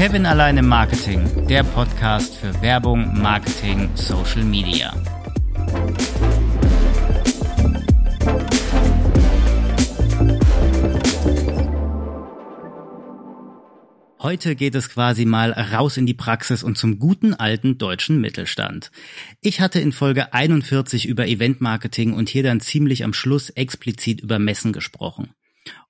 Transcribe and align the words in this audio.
Kevin 0.00 0.24
allein 0.24 0.56
im 0.56 0.66
Marketing, 0.66 1.46
der 1.46 1.62
Podcast 1.62 2.34
für 2.34 2.62
Werbung, 2.62 3.20
Marketing, 3.20 3.90
Social 3.96 4.42
Media. 4.44 4.94
Heute 14.18 14.56
geht 14.56 14.74
es 14.74 14.88
quasi 14.88 15.26
mal 15.26 15.52
raus 15.52 15.98
in 15.98 16.06
die 16.06 16.14
Praxis 16.14 16.62
und 16.62 16.78
zum 16.78 16.98
guten 16.98 17.34
alten 17.34 17.76
deutschen 17.76 18.22
Mittelstand. 18.22 18.90
Ich 19.42 19.60
hatte 19.60 19.80
in 19.80 19.92
Folge 19.92 20.32
41 20.32 21.06
über 21.06 21.26
Eventmarketing 21.26 22.14
und 22.14 22.30
hier 22.30 22.42
dann 22.42 22.60
ziemlich 22.60 23.04
am 23.04 23.12
Schluss 23.12 23.50
explizit 23.50 24.22
über 24.22 24.38
Messen 24.38 24.72
gesprochen. 24.72 25.34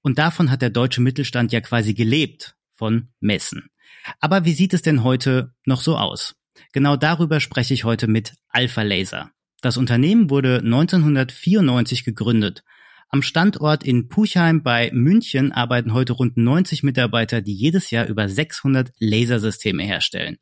Und 0.03 0.19
davon 0.19 0.51
hat 0.51 0.63
der 0.63 0.71
deutsche 0.71 1.01
Mittelstand 1.01 1.53
ja 1.53 1.61
quasi 1.61 1.95
gelebt, 1.95 2.57
von 2.75 3.09
Messen. 3.21 3.71
Aber 4.19 4.45
wie 4.45 4.55
sieht 4.55 4.75
es 4.75 4.83
denn 4.83 5.05
heute 5.05 5.55
noch 5.65 5.81
so 5.81 5.97
aus? 5.97 6.35
Genau 6.73 6.97
darüber 6.97 7.41
spreche 7.41 7.75
ich 7.75 7.85
heute 7.85 8.07
mit 8.07 8.35
Alpha 8.49 8.83
Laser. 8.83 9.31
Das 9.63 9.77
Unternehmen 9.77 10.31
wurde 10.31 10.59
1994 10.59 12.05
gegründet 12.05 12.65
am 13.13 13.23
Standort 13.23 13.83
in 13.83 14.09
Puchheim 14.09 14.63
bei 14.63 14.89
München 14.93 15.51
arbeiten 15.51 15.93
heute 15.93 16.13
rund 16.13 16.37
90 16.37 16.85
Mitarbeiter, 16.85 17.41
die 17.41 17.55
jedes 17.55 17.91
Jahr 17.91 18.07
über 18.07 18.29
600 18.29 18.93
Lasersysteme 19.01 19.83
herstellen. 19.83 20.39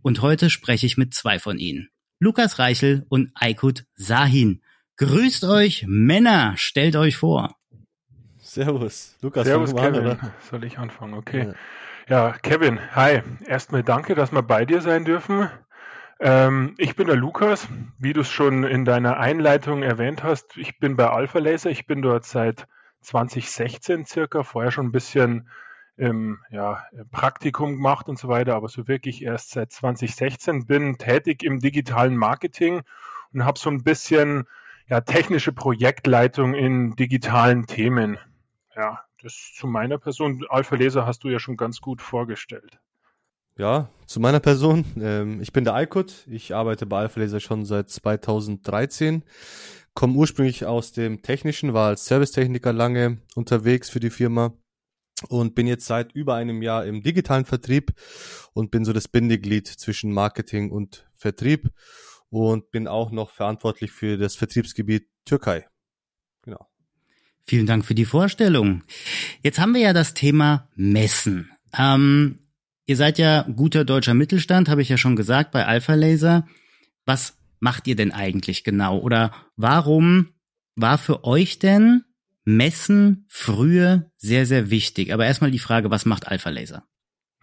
Und 0.00 0.22
heute 0.22 0.48
spreche 0.48 0.86
ich 0.86 0.96
mit 0.96 1.12
zwei 1.12 1.38
von 1.38 1.58
ihnen. 1.58 1.90
Lukas 2.18 2.58
Reichel 2.58 3.04
und 3.10 3.30
Aykut 3.34 3.84
Sahin. 3.94 4.62
Grüßt 4.96 5.44
euch, 5.44 5.84
Männer, 5.86 6.54
stellt 6.56 6.96
euch 6.96 7.18
vor. 7.18 7.56
Servus. 8.38 9.14
Lukas, 9.20 9.46
Servus, 9.46 9.76
Kevin. 9.76 10.06
An, 10.06 10.32
Soll 10.50 10.64
ich 10.64 10.78
anfangen? 10.78 11.12
Okay. 11.12 11.48
Ja. 11.48 11.54
Ja, 12.08 12.32
Kevin, 12.42 12.80
hi. 12.94 13.22
Erstmal 13.44 13.82
danke, 13.82 14.14
dass 14.14 14.32
wir 14.32 14.42
bei 14.42 14.64
dir 14.64 14.80
sein 14.80 15.04
dürfen. 15.04 15.50
Ähm, 16.20 16.74
ich 16.78 16.96
bin 16.96 17.06
der 17.06 17.16
Lukas, 17.16 17.68
wie 17.98 18.12
du 18.12 18.22
es 18.22 18.30
schon 18.30 18.64
in 18.64 18.84
deiner 18.84 19.18
Einleitung 19.18 19.82
erwähnt 19.82 20.22
hast. 20.22 20.56
Ich 20.56 20.78
bin 20.78 20.96
bei 20.96 21.08
Alpha 21.08 21.38
Laser. 21.38 21.70
Ich 21.70 21.86
bin 21.86 22.00
dort 22.00 22.24
seit 22.24 22.66
2016 23.02 24.06
circa, 24.06 24.42
vorher 24.42 24.70
schon 24.70 24.86
ein 24.86 24.92
bisschen 24.92 25.48
im 25.96 26.38
ja, 26.50 26.82
Praktikum 27.10 27.72
gemacht 27.72 28.08
und 28.08 28.18
so 28.18 28.28
weiter, 28.28 28.54
aber 28.54 28.68
so 28.68 28.88
wirklich 28.88 29.22
erst 29.22 29.50
seit 29.50 29.72
2016 29.72 30.66
bin 30.66 30.96
tätig 30.96 31.42
im 31.42 31.58
digitalen 31.58 32.16
Marketing 32.16 32.82
und 33.34 33.44
habe 33.44 33.58
so 33.58 33.68
ein 33.68 33.82
bisschen 33.82 34.46
ja, 34.86 35.00
technische 35.02 35.52
Projektleitung 35.52 36.54
in 36.54 36.94
digitalen 36.96 37.66
Themen. 37.66 38.16
Ja, 38.74 39.00
das 39.28 39.52
zu 39.54 39.66
meiner 39.66 39.98
Person. 39.98 40.44
Alpha 40.48 40.74
Laser 40.74 41.06
hast 41.06 41.22
du 41.22 41.28
ja 41.28 41.38
schon 41.38 41.56
ganz 41.56 41.80
gut 41.80 42.00
vorgestellt. 42.00 42.78
Ja, 43.56 43.90
zu 44.06 44.20
meiner 44.20 44.40
Person. 44.40 44.84
Ähm, 44.98 45.42
ich 45.42 45.52
bin 45.52 45.64
der 45.64 45.74
Aykut. 45.74 46.26
Ich 46.28 46.54
arbeite 46.54 46.86
bei 46.86 47.00
Alpha 47.00 47.20
Laser 47.20 47.40
schon 47.40 47.66
seit 47.66 47.90
2013. 47.90 49.24
Komme 49.94 50.14
ursprünglich 50.14 50.64
aus 50.64 50.92
dem 50.92 51.22
Technischen, 51.22 51.74
war 51.74 51.88
als 51.88 52.06
Servicetechniker 52.06 52.72
lange 52.72 53.18
unterwegs 53.34 53.90
für 53.90 54.00
die 54.00 54.10
Firma 54.10 54.54
und 55.28 55.54
bin 55.54 55.66
jetzt 55.66 55.86
seit 55.86 56.12
über 56.12 56.36
einem 56.36 56.62
Jahr 56.62 56.86
im 56.86 57.02
digitalen 57.02 57.44
Vertrieb 57.44 57.92
und 58.54 58.70
bin 58.70 58.84
so 58.84 58.92
das 58.92 59.08
Bindeglied 59.08 59.66
zwischen 59.66 60.12
Marketing 60.12 60.70
und 60.70 61.10
Vertrieb 61.16 61.70
und 62.30 62.70
bin 62.70 62.86
auch 62.86 63.10
noch 63.10 63.30
verantwortlich 63.30 63.90
für 63.90 64.16
das 64.16 64.36
Vertriebsgebiet 64.36 65.08
Türkei. 65.24 65.66
Genau. 66.42 66.68
Vielen 67.48 67.66
Dank 67.66 67.84
für 67.84 67.94
die 67.94 68.04
Vorstellung. 68.04 68.82
Jetzt 69.42 69.58
haben 69.58 69.74
wir 69.74 69.80
ja 69.80 69.92
das 69.92 70.14
Thema 70.14 70.68
Messen. 70.76 71.50
Ähm, 71.76 72.38
Ihr 72.88 72.96
seid 72.96 73.18
ja 73.18 73.42
guter 73.42 73.84
deutscher 73.84 74.14
Mittelstand, 74.14 74.70
habe 74.70 74.80
ich 74.80 74.88
ja 74.88 74.96
schon 74.96 75.14
gesagt, 75.14 75.50
bei 75.50 75.66
Alpha 75.66 75.92
Laser. 75.92 76.46
Was 77.04 77.36
macht 77.60 77.86
ihr 77.86 77.96
denn 77.96 78.12
eigentlich 78.12 78.64
genau? 78.64 78.96
Oder 78.96 79.30
warum 79.56 80.30
war 80.74 80.96
für 80.96 81.22
euch 81.24 81.58
denn 81.58 82.04
Messen 82.46 83.26
früher 83.28 84.10
sehr, 84.16 84.46
sehr 84.46 84.70
wichtig? 84.70 85.12
Aber 85.12 85.26
erstmal 85.26 85.50
die 85.50 85.58
Frage, 85.58 85.90
was 85.90 86.06
macht 86.06 86.28
Alpha 86.28 86.48
Laser? 86.48 86.84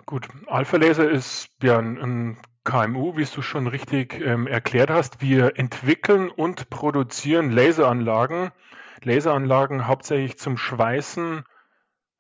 Gut, 0.08 0.28
Alpha 0.48 0.78
Laser 0.78 1.12
ist 1.12 1.50
ja 1.62 1.78
ein 1.78 2.40
KMU, 2.64 3.16
wie 3.16 3.26
du 3.26 3.44
schon 3.44 3.68
richtig 3.68 4.20
ähm, 4.20 4.48
erklärt 4.48 4.90
hast. 4.90 5.22
Wir 5.22 5.60
entwickeln 5.60 6.32
und 6.32 6.72
produzieren 6.72 7.52
Laseranlagen. 7.52 8.50
Laseranlagen 9.06 9.88
hauptsächlich 9.88 10.38
zum 10.38 10.58
Schweißen, 10.58 11.44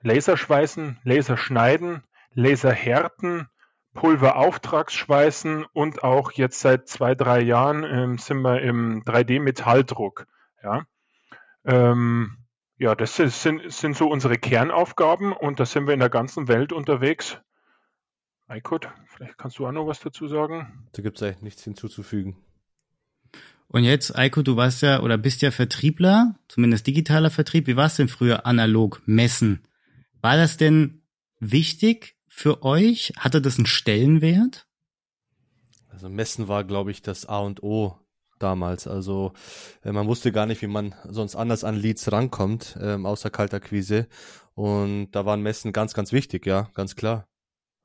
Laserschweißen, 0.02 1.00
Laserschneiden, 1.04 2.04
Laserhärten, 2.34 3.48
Pulverauftragsschweißen 3.94 5.66
und 5.74 6.04
auch 6.04 6.32
jetzt 6.34 6.60
seit 6.60 6.88
zwei, 6.88 7.16
drei 7.16 7.42
Jahren 7.42 7.84
ähm, 7.84 8.18
sind 8.18 8.42
wir 8.42 8.62
im 8.62 9.04
3D-Metalldruck. 9.04 10.28
Ja. 10.62 10.86
Ähm, 11.64 12.38
ja, 12.78 12.94
das 12.94 13.16
sind, 13.16 13.72
sind 13.72 13.96
so 13.96 14.10
unsere 14.10 14.38
Kernaufgaben 14.38 15.32
und 15.32 15.60
da 15.60 15.66
sind 15.66 15.88
wir 15.88 15.94
in 15.94 16.02
der 16.02 16.10
ganzen 16.10 16.48
Welt 16.48 16.74
unterwegs. 16.74 17.40
Aykut, 18.48 18.90
vielleicht 19.08 19.38
kannst 19.38 19.58
du 19.58 19.66
auch 19.66 19.72
noch 19.72 19.88
was 19.88 20.02
dazu 20.02 20.28
sagen. 20.28 20.88
Da 20.92 21.02
gibt 21.02 21.18
es 21.18 21.24
eigentlich 21.24 21.42
nichts 21.42 21.64
hinzuzufügen. 21.64 22.36
Und 23.68 23.84
jetzt, 23.84 24.16
Eiko, 24.16 24.42
du 24.42 24.56
warst 24.56 24.82
ja 24.82 25.02
oder 25.02 25.18
bist 25.18 25.42
ja 25.42 25.52
Vertriebler, 25.52 26.36
zumindest 26.48 26.88
digitaler 26.88 27.30
Vertrieb. 27.30 27.68
Wie 27.68 27.76
war 27.76 27.88
es 27.88 27.96
denn 27.96 28.08
früher 28.08 28.46
analog 28.46 29.02
messen? 29.06 29.62
War 30.22 30.38
das 30.38 30.58
denn 30.58 31.02
wichtig, 31.40 32.16
für 32.36 32.64
euch? 32.64 33.14
Hatte 33.18 33.42
das 33.42 33.58
einen 33.58 33.66
Stellenwert? 33.66 34.68
Also 35.88 36.10
Messen 36.10 36.50
war, 36.50 36.66
glaube 36.66 36.92
ich, 36.92 37.02
das 37.02 37.26
A 37.26 37.40
und 37.40 37.64
O 37.64 37.98
damals. 38.40 38.88
Also 38.88 39.32
äh, 39.84 39.94
man 39.94 40.08
wusste 40.08 40.34
gar 40.34 40.46
nicht, 40.46 40.62
wie 40.62 40.68
man 40.68 40.94
sonst 41.08 41.38
anders 41.38 41.64
an 41.64 41.76
Leads 41.76 42.12
rankommt, 42.12 42.78
ähm, 42.82 43.06
außer 43.06 43.30
Kaltakquise. 43.30 44.08
Und 44.54 45.12
da 45.12 45.26
waren 45.26 45.42
Messen 45.42 45.72
ganz, 45.72 45.94
ganz 45.94 46.12
wichtig, 46.12 46.46
ja, 46.46 46.70
ganz 46.74 46.98
klar. 46.98 47.28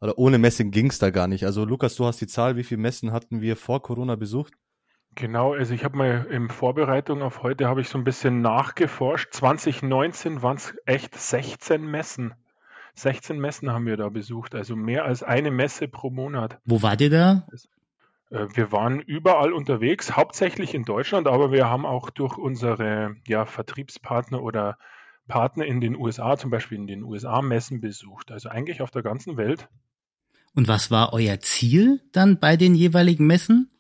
Oder 0.01 0.19
ohne 0.19 0.39
Messen 0.39 0.73
ging's 0.73 0.99
da 0.99 1.11
gar 1.11 1.29
nicht. 1.29 1.45
Also 1.45 1.65
Lukas, 1.65 1.95
du 1.95 2.07
hast 2.07 2.21
die 2.21 2.27
Zahl, 2.27 2.57
wie 2.57 2.65
viele 2.65 2.81
Messen 2.81 3.13
hatten 3.13 3.41
wir 3.41 3.55
vor 3.55 3.83
Corona 3.83 4.17
besucht? 4.17 4.55
Genau, 5.17 5.55
also 5.55 5.75
ich 5.75 5.85
habe 5.85 5.97
mal 5.97 6.27
in 6.31 6.49
Vorbereitung 6.49 7.23
auf 7.23 7.43
heute 7.43 7.67
habe 7.67 7.81
ich 7.81 7.89
so 7.89 7.99
ein 7.99 8.05
bisschen 8.05 8.41
nachgeforscht. 8.43 9.33
2019 9.33 10.43
waren 10.43 10.57
es 10.57 10.75
echt 10.87 11.15
16 11.15 11.85
Messen. 11.85 12.35
16 12.95 13.39
Messen 13.39 13.71
haben 13.71 13.87
wir 13.87 13.97
da 13.97 14.09
besucht, 14.09 14.55
also 14.55 14.77
mehr 14.77 15.05
als 15.05 15.23
eine 15.23 15.51
Messe 15.51 15.89
pro 15.89 16.11
Monat. 16.11 16.59
Wo 16.65 16.83
wart 16.83 17.01
ihr 17.01 17.11
da? 17.11 17.47
Äh, 18.31 18.47
wir 18.55 18.73
waren 18.73 19.01
überall 19.01 19.53
unterwegs, 19.53 20.17
hauptsächlich 20.17 20.75
in 20.75 20.85
Deutschland, 20.85 21.27
aber 21.27 21.53
wir 21.53 21.69
haben 21.69 21.87
auch 21.87 22.11
durch 22.11 22.39
unsere 22.39 23.17
ja, 23.27 23.47
Vertriebspartner 23.47 24.43
oder 24.43 24.79
Partner 25.29 25.65
in 25.65 25.81
den 25.81 25.97
USA, 25.97 26.37
zum 26.37 26.51
Beispiel 26.51 26.79
in 26.79 26.87
den 26.87 27.03
USA 27.03 27.43
Messen 27.43 27.81
besucht. 27.81 28.31
Also 28.31 28.49
eigentlich 28.49 28.83
auf 28.83 28.91
der 28.91 29.03
ganzen 29.03 29.37
Welt. 29.37 29.69
Und 30.55 30.67
was 30.67 30.91
war 30.91 31.13
euer 31.13 31.39
Ziel 31.41 32.01
dann 32.13 32.41
bei 32.41 32.57
den 32.57 32.75
jeweiligen 32.75 33.27
Messen? 33.27 33.71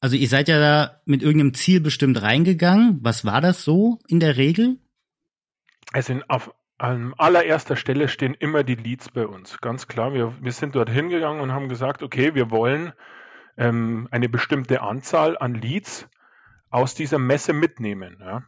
Also 0.00 0.16
ihr 0.16 0.28
seid 0.28 0.48
ja 0.48 0.58
da 0.58 1.00
mit 1.04 1.22
irgendeinem 1.22 1.54
Ziel 1.54 1.80
bestimmt 1.80 2.22
reingegangen. 2.22 2.98
Was 3.02 3.24
war 3.24 3.40
das 3.40 3.64
so 3.64 3.98
in 4.08 4.18
der 4.18 4.36
Regel? 4.36 4.78
Also 5.92 6.18
auf, 6.28 6.54
an 6.78 7.12
allererster 7.18 7.76
Stelle 7.76 8.08
stehen 8.08 8.34
immer 8.34 8.64
die 8.64 8.76
Leads 8.76 9.10
bei 9.10 9.26
uns, 9.26 9.60
ganz 9.60 9.86
klar. 9.86 10.14
Wir, 10.14 10.34
wir 10.40 10.52
sind 10.52 10.74
dort 10.74 10.88
hingegangen 10.88 11.42
und 11.42 11.52
haben 11.52 11.68
gesagt, 11.68 12.02
okay, 12.02 12.34
wir 12.34 12.50
wollen 12.50 12.92
ähm, 13.58 14.08
eine 14.10 14.30
bestimmte 14.30 14.80
Anzahl 14.80 15.36
an 15.36 15.54
Leads 15.54 16.08
aus 16.70 16.94
dieser 16.94 17.18
Messe 17.18 17.52
mitnehmen. 17.52 18.16
Ja. 18.20 18.44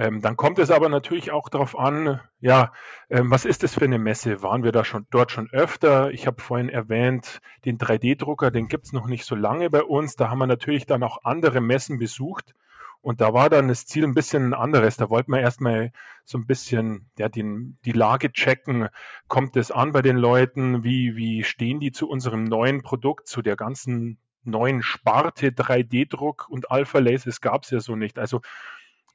Ähm, 0.00 0.22
dann 0.22 0.34
kommt 0.34 0.58
es 0.58 0.70
aber 0.70 0.88
natürlich 0.88 1.30
auch 1.30 1.50
darauf 1.50 1.78
an, 1.78 2.20
ja, 2.40 2.72
ähm, 3.10 3.30
was 3.30 3.44
ist 3.44 3.62
das 3.62 3.74
für 3.74 3.84
eine 3.84 3.98
Messe? 3.98 4.42
Waren 4.42 4.62
wir 4.62 4.72
da 4.72 4.82
schon 4.82 5.06
dort 5.10 5.30
schon 5.30 5.50
öfter? 5.52 6.10
Ich 6.10 6.26
habe 6.26 6.40
vorhin 6.40 6.70
erwähnt, 6.70 7.42
den 7.66 7.76
3D-Drucker, 7.76 8.50
den 8.50 8.68
gibt 8.68 8.86
es 8.86 8.94
noch 8.94 9.06
nicht 9.06 9.26
so 9.26 9.34
lange 9.34 9.68
bei 9.68 9.82
uns. 9.82 10.16
Da 10.16 10.30
haben 10.30 10.38
wir 10.38 10.46
natürlich 10.46 10.86
dann 10.86 11.02
auch 11.02 11.24
andere 11.24 11.60
Messen 11.60 11.98
besucht. 11.98 12.54
Und 13.02 13.20
da 13.20 13.34
war 13.34 13.50
dann 13.50 13.68
das 13.68 13.84
Ziel 13.84 14.04
ein 14.04 14.14
bisschen 14.14 14.48
ein 14.48 14.54
anderes. 14.54 14.96
Da 14.96 15.10
wollten 15.10 15.32
wir 15.32 15.40
erstmal 15.40 15.92
so 16.24 16.38
ein 16.38 16.46
bisschen 16.46 17.10
ja, 17.18 17.28
den, 17.28 17.76
die 17.84 17.92
Lage 17.92 18.32
checken. 18.32 18.88
Kommt 19.28 19.54
es 19.58 19.70
an 19.70 19.92
bei 19.92 20.00
den 20.00 20.16
Leuten? 20.16 20.82
Wie, 20.82 21.14
wie 21.14 21.44
stehen 21.44 21.78
die 21.78 21.92
zu 21.92 22.08
unserem 22.08 22.44
neuen 22.44 22.80
Produkt, 22.80 23.28
zu 23.28 23.42
der 23.42 23.56
ganzen 23.56 24.16
neuen 24.44 24.82
Sparte 24.82 25.48
3D-Druck 25.48 26.48
und 26.48 26.70
Alpha 26.70 27.00
Laces 27.00 27.42
gab 27.42 27.64
es 27.64 27.70
ja 27.70 27.80
so 27.80 27.96
nicht. 27.96 28.18
Also 28.18 28.40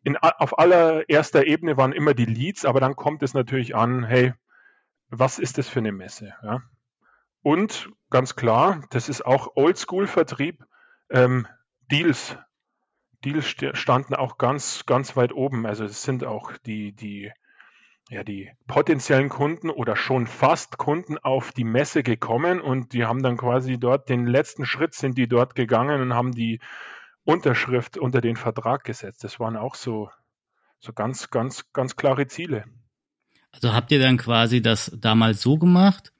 in, 0.05 0.17
auf 0.17 0.57
allererster 0.57 1.45
Ebene 1.45 1.77
waren 1.77 1.91
immer 1.91 2.13
die 2.13 2.25
Leads, 2.25 2.63
aber 2.63 2.79
dann 2.79 2.95
kommt 2.95 3.23
es 3.23 3.33
natürlich 3.33 3.75
an, 3.75 4.03
hey, 4.05 4.33
was 5.09 5.39
ist 5.39 5.57
das 5.57 5.67
für 5.67 5.79
eine 5.79 5.91
Messe? 5.91 6.33
Ja? 6.41 6.61
Und 7.41 7.89
ganz 8.09 8.35
klar, 8.35 8.83
das 8.91 9.09
ist 9.09 9.25
auch 9.25 9.55
Oldschool-Vertrieb, 9.55 10.63
ähm, 11.09 11.47
Deals 11.91 12.37
Deals 13.23 13.55
standen 13.73 14.13
auch 14.13 14.37
ganz, 14.37 14.85
ganz 14.85 15.17
weit 15.17 15.33
oben. 15.33 15.65
Also 15.65 15.83
es 15.83 16.03
sind 16.03 16.23
auch 16.23 16.51
die, 16.65 16.93
die 16.93 17.31
ja, 18.09 18.23
die 18.23 18.51
potenziellen 18.67 19.29
Kunden 19.29 19.71
oder 19.71 19.95
schon 19.95 20.27
fast 20.27 20.77
Kunden 20.77 21.17
auf 21.17 21.51
die 21.51 21.63
Messe 21.63 22.03
gekommen 22.03 22.61
und 22.61 22.93
die 22.93 23.05
haben 23.05 23.23
dann 23.23 23.35
quasi 23.35 23.79
dort 23.79 24.09
den 24.09 24.27
letzten 24.27 24.63
Schritt 24.65 24.93
sind 24.93 25.17
die 25.17 25.27
dort 25.27 25.55
gegangen 25.55 26.01
und 26.01 26.13
haben 26.13 26.31
die 26.31 26.59
Unterschrift 27.25 27.97
unter 27.97 28.21
den 28.21 28.37
Vertrag 28.37 28.83
gesetzt. 28.83 29.23
Das 29.23 29.39
waren 29.39 29.57
auch 29.57 29.75
so, 29.75 30.09
so 30.79 30.93
ganz, 30.93 31.29
ganz, 31.29 31.71
ganz 31.73 31.95
klare 31.95 32.27
Ziele. 32.27 32.65
Also 33.51 33.73
habt 33.73 33.91
ihr 33.91 33.99
dann 33.99 34.17
quasi 34.17 34.61
das 34.61 34.91
damals 34.95 35.41
so 35.41 35.57
gemacht? 35.57 36.11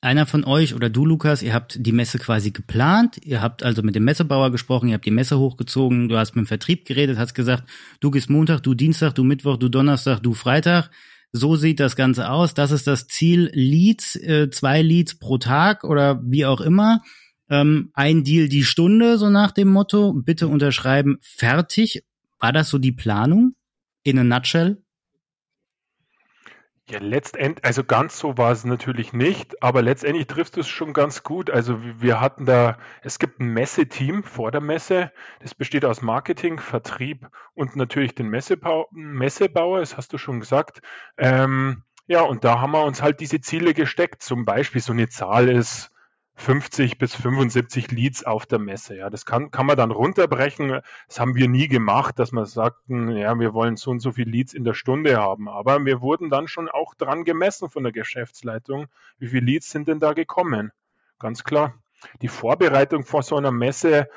Einer 0.00 0.26
von 0.26 0.44
euch 0.44 0.74
oder 0.74 0.90
du, 0.90 1.04
Lukas, 1.04 1.42
ihr 1.42 1.52
habt 1.52 1.84
die 1.84 1.90
Messe 1.90 2.18
quasi 2.18 2.52
geplant. 2.52 3.18
Ihr 3.24 3.42
habt 3.42 3.64
also 3.64 3.82
mit 3.82 3.96
dem 3.96 4.04
Messebauer 4.04 4.52
gesprochen, 4.52 4.88
ihr 4.88 4.94
habt 4.94 5.06
die 5.06 5.10
Messe 5.10 5.38
hochgezogen, 5.38 6.08
du 6.08 6.16
hast 6.16 6.36
mit 6.36 6.44
dem 6.44 6.46
Vertrieb 6.46 6.84
geredet, 6.84 7.18
hast 7.18 7.34
gesagt, 7.34 7.64
du 7.98 8.12
gehst 8.12 8.30
Montag, 8.30 8.62
du 8.62 8.74
Dienstag, 8.74 9.14
du 9.14 9.24
Mittwoch, 9.24 9.56
du 9.56 9.68
Donnerstag, 9.68 10.20
du 10.20 10.34
Freitag. 10.34 10.90
So 11.32 11.56
sieht 11.56 11.80
das 11.80 11.96
Ganze 11.96 12.30
aus. 12.30 12.54
Das 12.54 12.70
ist 12.70 12.86
das 12.86 13.08
Ziel. 13.08 13.50
Leads, 13.52 14.14
äh, 14.16 14.50
zwei 14.50 14.82
Leads 14.82 15.18
pro 15.18 15.38
Tag 15.38 15.84
oder 15.84 16.22
wie 16.24 16.46
auch 16.46 16.60
immer. 16.60 17.02
Ähm, 17.50 17.90
ein 17.94 18.24
Deal 18.24 18.48
die 18.48 18.64
Stunde, 18.64 19.18
so 19.18 19.30
nach 19.30 19.52
dem 19.52 19.68
Motto. 19.68 20.12
Bitte 20.12 20.48
unterschreiben, 20.48 21.18
fertig. 21.22 22.04
War 22.38 22.52
das 22.52 22.68
so 22.68 22.78
die 22.78 22.92
Planung? 22.92 23.54
In 24.02 24.18
a 24.18 24.24
nutshell? 24.24 24.82
Ja, 26.90 27.00
letztendlich, 27.00 27.66
also 27.66 27.84
ganz 27.84 28.18
so 28.18 28.38
war 28.38 28.50
es 28.50 28.64
natürlich 28.64 29.12
nicht, 29.12 29.62
aber 29.62 29.82
letztendlich 29.82 30.26
trifft 30.26 30.56
es 30.56 30.68
schon 30.68 30.94
ganz 30.94 31.22
gut. 31.22 31.50
Also 31.50 31.78
wir 31.82 32.18
hatten 32.18 32.46
da, 32.46 32.78
es 33.02 33.18
gibt 33.18 33.40
ein 33.40 33.52
Messeteam 33.52 34.22
vor 34.22 34.50
der 34.50 34.62
Messe, 34.62 35.12
das 35.40 35.54
besteht 35.54 35.84
aus 35.84 36.00
Marketing, 36.00 36.58
Vertrieb 36.58 37.28
und 37.52 37.76
natürlich 37.76 38.14
den 38.14 38.28
Messebau, 38.28 38.88
Messebauer, 38.90 39.80
das 39.80 39.98
hast 39.98 40.14
du 40.14 40.18
schon 40.18 40.40
gesagt. 40.40 40.80
Ähm, 41.18 41.82
ja, 42.06 42.22
und 42.22 42.44
da 42.44 42.58
haben 42.58 42.72
wir 42.72 42.84
uns 42.84 43.02
halt 43.02 43.20
diese 43.20 43.42
Ziele 43.42 43.74
gesteckt. 43.74 44.22
Zum 44.22 44.46
Beispiel 44.46 44.80
so 44.80 44.94
eine 44.94 45.10
Zahl 45.10 45.50
ist 45.50 45.90
50 46.38 46.98
bis 46.98 47.16
75 47.16 47.90
Leads 47.90 48.24
auf 48.24 48.46
der 48.46 48.60
Messe. 48.60 48.96
Ja, 48.96 49.10
das 49.10 49.26
kann, 49.26 49.50
kann 49.50 49.66
man 49.66 49.76
dann 49.76 49.90
runterbrechen. 49.90 50.80
Das 51.08 51.18
haben 51.18 51.34
wir 51.34 51.48
nie 51.48 51.66
gemacht, 51.66 52.18
dass 52.20 52.30
wir 52.30 52.46
sagten, 52.46 53.10
ja, 53.10 53.38
wir 53.38 53.54
wollen 53.54 53.76
so 53.76 53.90
und 53.90 53.98
so 53.98 54.12
viele 54.12 54.30
Leads 54.30 54.54
in 54.54 54.62
der 54.62 54.74
Stunde 54.74 55.16
haben. 55.16 55.48
Aber 55.48 55.84
wir 55.84 56.00
wurden 56.00 56.30
dann 56.30 56.46
schon 56.46 56.68
auch 56.68 56.94
dran 56.94 57.24
gemessen 57.24 57.68
von 57.68 57.82
der 57.82 57.92
Geschäftsleitung. 57.92 58.86
Wie 59.18 59.26
viele 59.26 59.46
Leads 59.46 59.70
sind 59.70 59.88
denn 59.88 59.98
da 59.98 60.12
gekommen? 60.12 60.70
Ganz 61.18 61.42
klar. 61.42 61.74
Die 62.22 62.28
Vorbereitung 62.28 63.02
vor 63.02 63.24
so 63.24 63.36
einer 63.36 63.50
Messe 63.50 64.08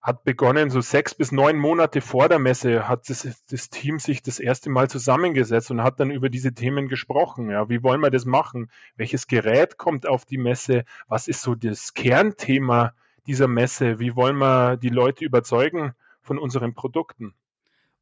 hat 0.00 0.24
begonnen, 0.24 0.70
so 0.70 0.80
sechs 0.80 1.14
bis 1.14 1.32
neun 1.32 1.56
Monate 1.56 2.00
vor 2.00 2.28
der 2.28 2.38
Messe 2.38 2.88
hat 2.88 3.08
das, 3.08 3.28
das, 3.50 3.70
Team 3.70 3.98
sich 3.98 4.22
das 4.22 4.38
erste 4.38 4.70
Mal 4.70 4.88
zusammengesetzt 4.88 5.70
und 5.70 5.82
hat 5.82 5.98
dann 5.98 6.10
über 6.10 6.28
diese 6.30 6.54
Themen 6.54 6.88
gesprochen. 6.88 7.50
Ja, 7.50 7.68
wie 7.68 7.82
wollen 7.82 8.00
wir 8.00 8.10
das 8.10 8.24
machen? 8.24 8.70
Welches 8.96 9.26
Gerät 9.26 9.76
kommt 9.76 10.06
auf 10.06 10.24
die 10.24 10.38
Messe? 10.38 10.84
Was 11.08 11.26
ist 11.26 11.42
so 11.42 11.54
das 11.54 11.94
Kernthema 11.94 12.94
dieser 13.26 13.48
Messe? 13.48 13.98
Wie 13.98 14.14
wollen 14.14 14.38
wir 14.38 14.76
die 14.76 14.88
Leute 14.88 15.24
überzeugen 15.24 15.94
von 16.22 16.38
unseren 16.38 16.74
Produkten? 16.74 17.34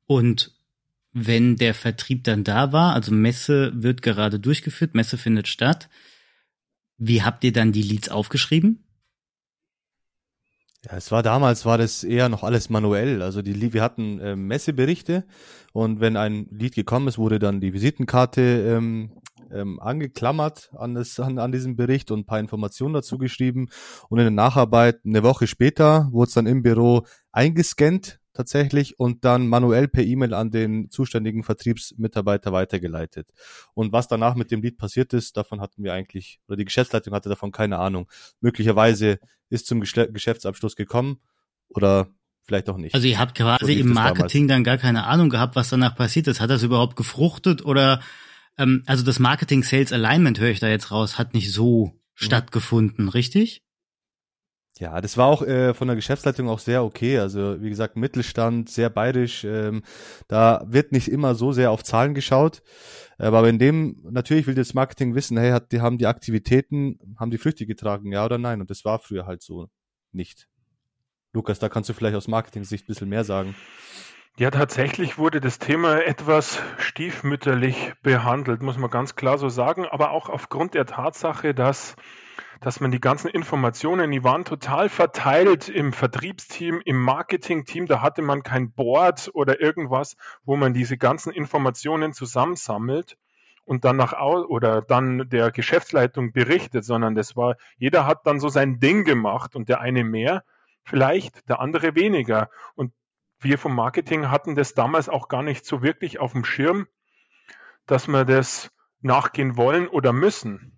Und 0.07 0.55
wenn 1.13 1.57
der 1.57 1.73
Vertrieb 1.73 2.25
dann 2.25 2.45
da 2.45 2.73
war, 2.73 2.93
also 2.93 3.11
Messe 3.11 3.73
wird 3.75 4.03
gerade 4.03 4.39
durchgeführt, 4.39 4.95
Messe 4.95 5.17
findet 5.17 5.49
statt, 5.49 5.89
wie 6.99 7.23
habt 7.23 7.43
ihr 7.43 7.53
dann 7.53 7.73
die 7.73 7.83
Leads 7.83 8.11
aufgeschrieben? 8.11 8.86
Ja, 10.89 10.97
es 10.97 11.11
war 11.11 11.25
damals, 11.25 11.67
war 11.67 11.79
das 11.79 12.05
eher 12.05 12.29
noch 12.29 12.45
alles 12.45 12.71
manuell. 12.71 13.21
Also 13.21 13.43
die, 13.43 13.73
wir 13.73 13.83
hatten 13.83 14.21
äh, 14.21 14.37
Messeberichte 14.37 15.25
und 15.73 15.99
wenn 15.99 16.17
ein 16.17 16.47
Lied 16.53 16.77
gekommen 16.77 17.09
ist, 17.09 17.19
wurde 17.19 17.41
dann 17.41 17.61
die 17.61 17.73
Visitenkarte 17.73 18.41
ähm, 18.41 19.11
ähm, 19.53 19.81
angeklammert 19.81 20.71
an, 20.77 20.95
das, 20.95 21.19
an, 21.19 21.41
an 21.41 21.51
diesem 21.51 21.75
Bericht 21.75 22.13
und 22.13 22.21
ein 22.21 22.27
paar 22.27 22.39
Informationen 22.39 22.95
dazu 22.95 23.19
geschrieben. 23.19 23.69
Und 24.09 24.19
in 24.19 24.27
der 24.27 24.31
Nacharbeit, 24.31 25.01
eine 25.05 25.25
Woche 25.25 25.49
später, 25.49 26.09
wurde 26.13 26.29
es 26.29 26.35
dann 26.35 26.47
im 26.47 26.63
Büro 26.63 27.05
eingescannt 27.33 28.21
tatsächlich 28.37 28.99
und 28.99 29.25
dann 29.25 29.49
manuell 29.49 29.89
per 29.89 30.05
E-Mail 30.05 30.35
an 30.35 30.51
den 30.51 30.91
zuständigen 30.91 31.43
Vertriebsmitarbeiter 31.43 32.53
weitergeleitet. 32.53 33.29
Und 33.75 33.93
was 33.93 34.09
danach 34.09 34.35
mit 34.35 34.51
dem 34.51 34.63
Lied 34.63 34.79
passiert 34.79 35.13
ist, 35.13 35.37
davon 35.37 35.61
hatten 35.61 35.83
wir 35.83 35.93
eigentlich, 35.93 36.41
oder 36.47 36.57
die 36.57 36.65
Geschäftsleitung 36.65 37.15
hatte 37.15 37.29
davon 37.29 37.53
keine 37.53 37.79
Ahnung. 37.79 38.09
Möglicherweise 38.41 39.19
ist 39.49 39.67
zum 39.67 39.81
Geschäftsabschluss 39.81 40.77
gekommen 40.77 41.19
oder 41.69 42.09
vielleicht 42.47 42.69
auch 42.69 42.77
nicht. 42.77 42.95
Also 42.95 43.07
ihr 43.07 43.19
habt 43.19 43.35
quasi 43.37 43.75
so 43.75 43.81
im 43.81 43.93
Marketing 43.93 44.49
dann 44.49 44.65
gar 44.65 44.79
keine 44.79 45.05
Ahnung 45.07 45.31
gehabt, 45.31 45.57
was 45.57 45.71
danach 45.71 45.97
passiert 45.97 46.29
ist. 46.29 46.41
Hat 46.41 46.51
das 46.51 46.63
überhaupt 46.63 46.97
gefruchtet 46.97 47.65
oder 47.65 48.01
ähm, 48.59 48.83
also 48.87 49.05
das 49.05 49.19
Marketing 49.19 49.63
Sales 49.63 49.93
Alignment 49.93 50.39
höre 50.41 50.51
ich 50.51 50.61
da 50.61 50.69
jetzt 50.69 50.91
raus, 50.91 51.19
hat 51.19 51.35
nicht 51.35 51.53
so 51.53 51.87
mhm. 51.87 51.93
stattgefunden, 52.15 53.09
richtig? 53.09 53.63
Ja, 54.79 55.01
das 55.01 55.17
war 55.17 55.27
auch 55.27 55.43
äh, 55.43 55.73
von 55.73 55.89
der 55.89 55.97
Geschäftsleitung 55.97 56.51
auch 56.51 56.59
sehr 56.59 56.85
okay. 56.85 57.19
Also 57.19 57.63
wie 57.63 57.71
gesagt, 57.71 57.97
Mittelstand, 57.97 58.69
sehr 58.69 58.91
bayerisch. 58.91 59.45
Ähm, 59.45 59.83
da 60.29 60.65
wird 60.67 60.93
nicht 60.93 61.11
immer 61.11 61.35
so 61.35 61.53
sehr 61.53 61.71
auf 61.71 61.83
Zahlen 61.83 62.13
geschaut. 62.13 62.63
Aber 63.17 63.49
in 63.49 63.59
dem, 63.59 64.05
natürlich 64.11 64.47
will 64.47 64.55
das 64.55 64.75
Marketing 64.75 65.15
wissen, 65.15 65.39
hey, 65.39 65.51
hat, 65.51 65.73
die 65.73 65.81
haben 65.81 65.97
die 65.97 66.07
Aktivitäten, 66.07 66.99
haben 67.19 67.31
die 67.31 67.39
Früchte 67.39 67.65
getragen, 67.65 68.13
ja 68.13 68.25
oder 68.25 68.37
nein? 68.37 68.61
Und 68.61 68.69
das 68.69 68.85
war 68.85 68.99
früher 68.99 69.27
halt 69.27 69.43
so 69.43 69.71
nicht. 70.13 70.47
Lukas, 71.33 71.59
da 71.59 71.71
kannst 71.71 71.89
du 71.89 71.95
vielleicht 71.95 72.17
aus 72.17 72.29
Marketing-Sicht 72.29 72.85
ein 72.85 72.89
bisschen 72.89 73.09
mehr 73.09 73.25
sagen. 73.25 73.55
Ja, 74.39 74.51
tatsächlich 74.51 75.17
wurde 75.17 75.41
das 75.41 75.59
Thema 75.59 76.03
etwas 76.03 76.61
stiefmütterlich 76.77 77.95
behandelt, 78.03 78.63
muss 78.63 78.77
man 78.77 78.91
ganz 78.91 79.17
klar 79.17 79.39
so 79.39 79.49
sagen, 79.49 79.87
aber 79.87 80.11
auch 80.11 80.29
aufgrund 80.29 80.75
der 80.75 80.85
Tatsache, 80.85 81.55
dass 81.55 81.97
dass 82.61 82.81
man 82.81 82.91
die 82.91 83.01
ganzen 83.01 83.29
Informationen, 83.29 84.11
die 84.11 84.25
waren 84.25 84.45
total 84.45 84.89
verteilt 84.89 85.69
im 85.69 85.93
Vertriebsteam, 85.93 86.81
im 86.85 87.01
Marketingteam, 87.01 87.87
da 87.87 88.03
hatte 88.03 88.23
man 88.23 88.43
kein 88.43 88.73
Board 88.73 89.31
oder 89.35 89.61
irgendwas, 89.61 90.17
wo 90.45 90.57
man 90.57 90.75
diese 90.75 90.97
ganzen 90.97 91.33
Informationen 91.33 92.13
zusammensammelt 92.13 93.17
und 93.65 93.85
dann 93.85 93.97
nach 93.97 94.19
oder 94.21 94.81
dann 94.81 95.29
der 95.29 95.51
Geschäftsleitung 95.51 96.33
berichtet, 96.33 96.85
sondern 96.85 97.15
das 97.15 97.37
war, 97.37 97.57
jeder 97.77 98.07
hat 98.07 98.27
dann 98.27 98.41
so 98.41 98.49
sein 98.49 98.79
Ding 98.79 99.05
gemacht 99.05 99.57
und 99.57 99.69
der 99.69 99.81
eine 99.81 100.05
mehr 100.05 100.45
vielleicht, 100.85 101.49
der 101.49 101.61
andere 101.61 101.95
weniger. 101.95 102.49
Und 102.77 102.93
wir 103.41 103.59
vom 103.59 103.75
Marketing 103.75 104.31
hatten 104.31 104.55
das 104.55 104.75
damals 104.75 105.09
auch 105.09 105.29
gar 105.29 105.43
nicht 105.43 105.67
so 105.67 105.83
wirklich 105.83 106.21
auf 106.21 106.33
dem 106.33 106.45
Schirm, 106.45 106.87
dass 107.87 108.07
wir 108.09 108.25
das 108.25 108.71
nachgehen 109.01 109.57
wollen 109.57 109.89
oder 109.89 110.13
müssen. 110.13 110.76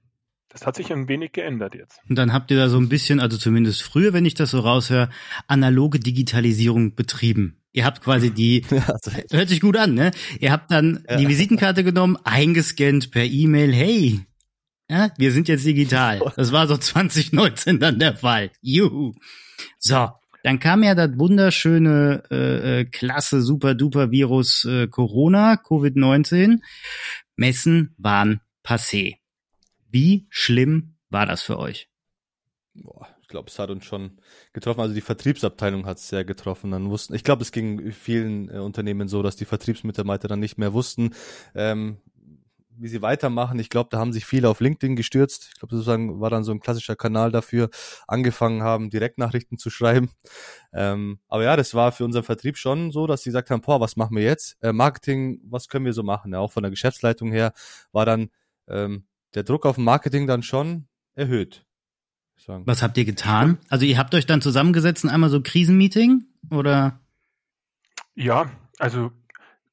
Das 0.59 0.67
hat 0.67 0.77
sich 0.77 0.93
ein 0.93 1.07
wenig 1.07 1.33
geändert 1.33 1.77
jetzt. 1.77 2.01
Und 2.09 2.17
dann 2.17 2.33
habt 2.33 2.51
ihr 2.51 2.57
da 2.57 2.69
so 2.69 2.79
ein 2.79 2.89
bisschen, 2.89 3.21
also 3.21 3.37
zumindest 3.37 3.83
früher, 3.83 4.13
wenn 4.13 4.25
ich 4.25 4.35
das 4.35 4.51
so 4.51 4.59
raushöre, 4.59 5.09
analoge 5.47 6.01
Digitalisierung 6.01 6.97
betrieben. 6.97 7.61
Ihr 7.73 7.85
habt 7.85 8.03
quasi 8.03 8.33
die, 8.33 8.65
hört 9.31 9.49
sich 9.49 9.61
gut 9.61 9.77
an, 9.77 9.95
ne? 9.95 10.11
Ihr 10.41 10.51
habt 10.51 10.73
dann 10.73 11.05
ja. 11.09 11.17
die 11.17 11.29
Visitenkarte 11.29 11.85
genommen, 11.85 12.17
eingescannt 12.25 13.13
per 13.13 13.25
E-Mail, 13.25 13.73
hey, 13.73 14.21
ja, 14.91 15.11
wir 15.17 15.31
sind 15.31 15.47
jetzt 15.47 15.65
digital. 15.65 16.21
Das 16.37 16.51
war 16.51 16.67
so 16.67 16.77
2019 16.77 17.79
dann 17.79 18.01
der 18.01 18.17
Fall. 18.17 18.51
Juhu. 18.61 19.13
So, 19.79 20.09
dann 20.43 20.59
kam 20.59 20.83
ja 20.83 20.97
das 20.97 21.11
wunderschöne, 21.19 22.25
äh, 22.33 22.81
äh 22.81 22.85
klasse, 22.85 23.43
super 23.43 23.75
duper 23.75 24.11
Virus 24.11 24.65
äh, 24.65 24.89
Corona, 24.89 25.55
Covid-19. 25.55 26.59
Messen 27.37 27.95
waren 27.99 28.41
passé. 28.65 29.19
Wie 29.91 30.27
schlimm 30.31 30.97
war 31.11 31.27
das 31.27 31.43
für 31.43 31.59
euch? 31.59 31.89
Boah, 32.75 33.09
ich 33.23 33.29
glaube, 33.29 33.49
es 33.49 33.59
hat 33.59 33.71
uns 33.71 33.85
schon 33.85 34.21
getroffen. 34.53 34.81
Also 34.81 34.95
die 34.95 35.01
Vertriebsabteilung 35.01 35.87
hat 35.87 35.99
es 35.99 36.09
sehr 36.09 36.25
getroffen. 36.25 36.71
Dann 36.71 36.91
wussten, 36.91 37.15
ich 37.15 37.25
glaube, 37.25 37.43
es 37.43 37.53
ging 37.53 37.93
vielen 37.93 38.51
äh, 38.51 38.59
Unternehmen 38.59 39.09
so, 39.09 39.23
dass 39.23 39.37
die 39.37 39.45
Vertriebsmitarbeiter 39.45 40.29
dann 40.29 40.41
nicht 40.41 40.59
mehr 40.59 40.73
wussten, 40.73 41.15
ähm, 41.55 41.99
wie 42.71 42.89
sie 42.89 43.03
weitermachen. 43.03 43.59
Ich 43.59 43.71
glaube, 43.71 43.89
da 43.91 43.99
haben 43.99 44.13
sich 44.13 44.25
viele 44.25 44.49
auf 44.49 44.61
LinkedIn 44.61 44.95
gestürzt. 44.95 45.51
Ich 45.53 45.59
glaube, 45.59 45.75
sozusagen 45.75 46.21
war 46.21 46.31
dann 46.31 46.45
so 46.45 46.53
ein 46.53 46.61
klassischer 46.61 46.95
Kanal 46.95 47.33
dafür, 47.33 47.71
angefangen 48.07 48.63
haben, 48.63 48.91
Direktnachrichten 48.91 49.59
zu 49.59 49.71
schreiben. 49.71 50.11
Ähm, 50.73 51.19
aber 51.27 51.43
ja, 51.43 51.57
das 51.57 51.75
war 51.75 51.91
für 51.91 52.05
unseren 52.05 52.23
Vertrieb 52.23 52.57
schon 52.57 52.93
so, 52.93 53.09
dass 53.09 53.23
sie 53.23 53.31
gesagt 53.31 53.51
haben, 53.51 53.63
boah, 53.63 53.81
was 53.81 53.97
machen 53.97 54.17
wir 54.17 54.23
jetzt? 54.23 54.57
Äh, 54.63 54.73
Marketing, 54.73 55.41
was 55.45 55.69
können 55.69 55.87
wir 55.87 55.93
so 55.93 56.05
machen? 56.05 56.33
Ja, 56.33 56.39
auch 56.39 56.53
von 56.53 56.63
der 56.63 56.71
Geschäftsleitung 56.71 57.33
her 57.33 57.53
war 57.91 58.07
dann 58.07 58.31
ähm, 58.69 59.08
der 59.35 59.43
Druck 59.43 59.67
auf 59.67 59.79
Marketing 59.79 60.27
dann 60.27 60.43
schon 60.43 60.89
erhöht. 61.15 61.65
Was 62.47 62.83
habt 62.83 62.97
ihr 62.97 63.05
getan? 63.05 63.59
Also 63.69 63.85
ihr 63.85 63.99
habt 63.99 64.15
euch 64.15 64.25
dann 64.25 64.41
zusammengesetzt 64.41 65.05
in 65.05 65.11
einmal 65.11 65.29
so 65.29 65.43
Krisenmeeting 65.43 66.25
oder? 66.51 67.01
Ja, 68.15 68.51
also 68.79 69.11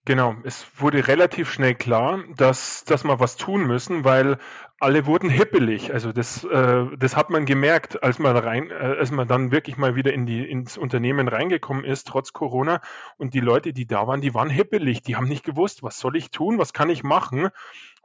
genau. 0.03 0.35
Es 0.43 0.65
wurde 0.77 1.07
relativ 1.07 1.51
schnell 1.51 1.75
klar, 1.75 2.23
dass, 2.35 2.83
dass 2.83 3.03
wir 3.03 3.19
was 3.19 3.37
tun 3.37 3.65
müssen, 3.65 4.03
weil 4.03 4.37
alle 4.79 5.05
wurden 5.05 5.29
hippelig. 5.29 5.93
Also 5.93 6.11
das, 6.11 6.43
äh, 6.43 6.85
das 6.97 7.15
hat 7.15 7.29
man 7.29 7.45
gemerkt, 7.45 8.03
als 8.03 8.19
man 8.19 8.35
rein, 8.35 8.69
äh, 8.69 8.73
als 8.73 9.11
man 9.11 9.27
dann 9.27 9.51
wirklich 9.51 9.77
mal 9.77 9.95
wieder 9.95 10.13
in 10.13 10.25
die, 10.25 10.43
ins 10.43 10.77
Unternehmen 10.77 11.27
reingekommen 11.27 11.85
ist, 11.85 12.07
trotz 12.07 12.33
Corona. 12.33 12.81
Und 13.17 13.33
die 13.33 13.39
Leute, 13.39 13.73
die 13.73 13.87
da 13.87 14.05
waren, 14.05 14.21
die 14.21 14.33
waren 14.33 14.49
hippelig. 14.49 15.01
Die 15.01 15.15
haben 15.15 15.27
nicht 15.27 15.45
gewusst, 15.45 15.81
was 15.81 15.99
soll 15.99 16.17
ich 16.17 16.29
tun, 16.29 16.57
was 16.57 16.73
kann 16.73 16.89
ich 16.89 17.03
machen. 17.03 17.49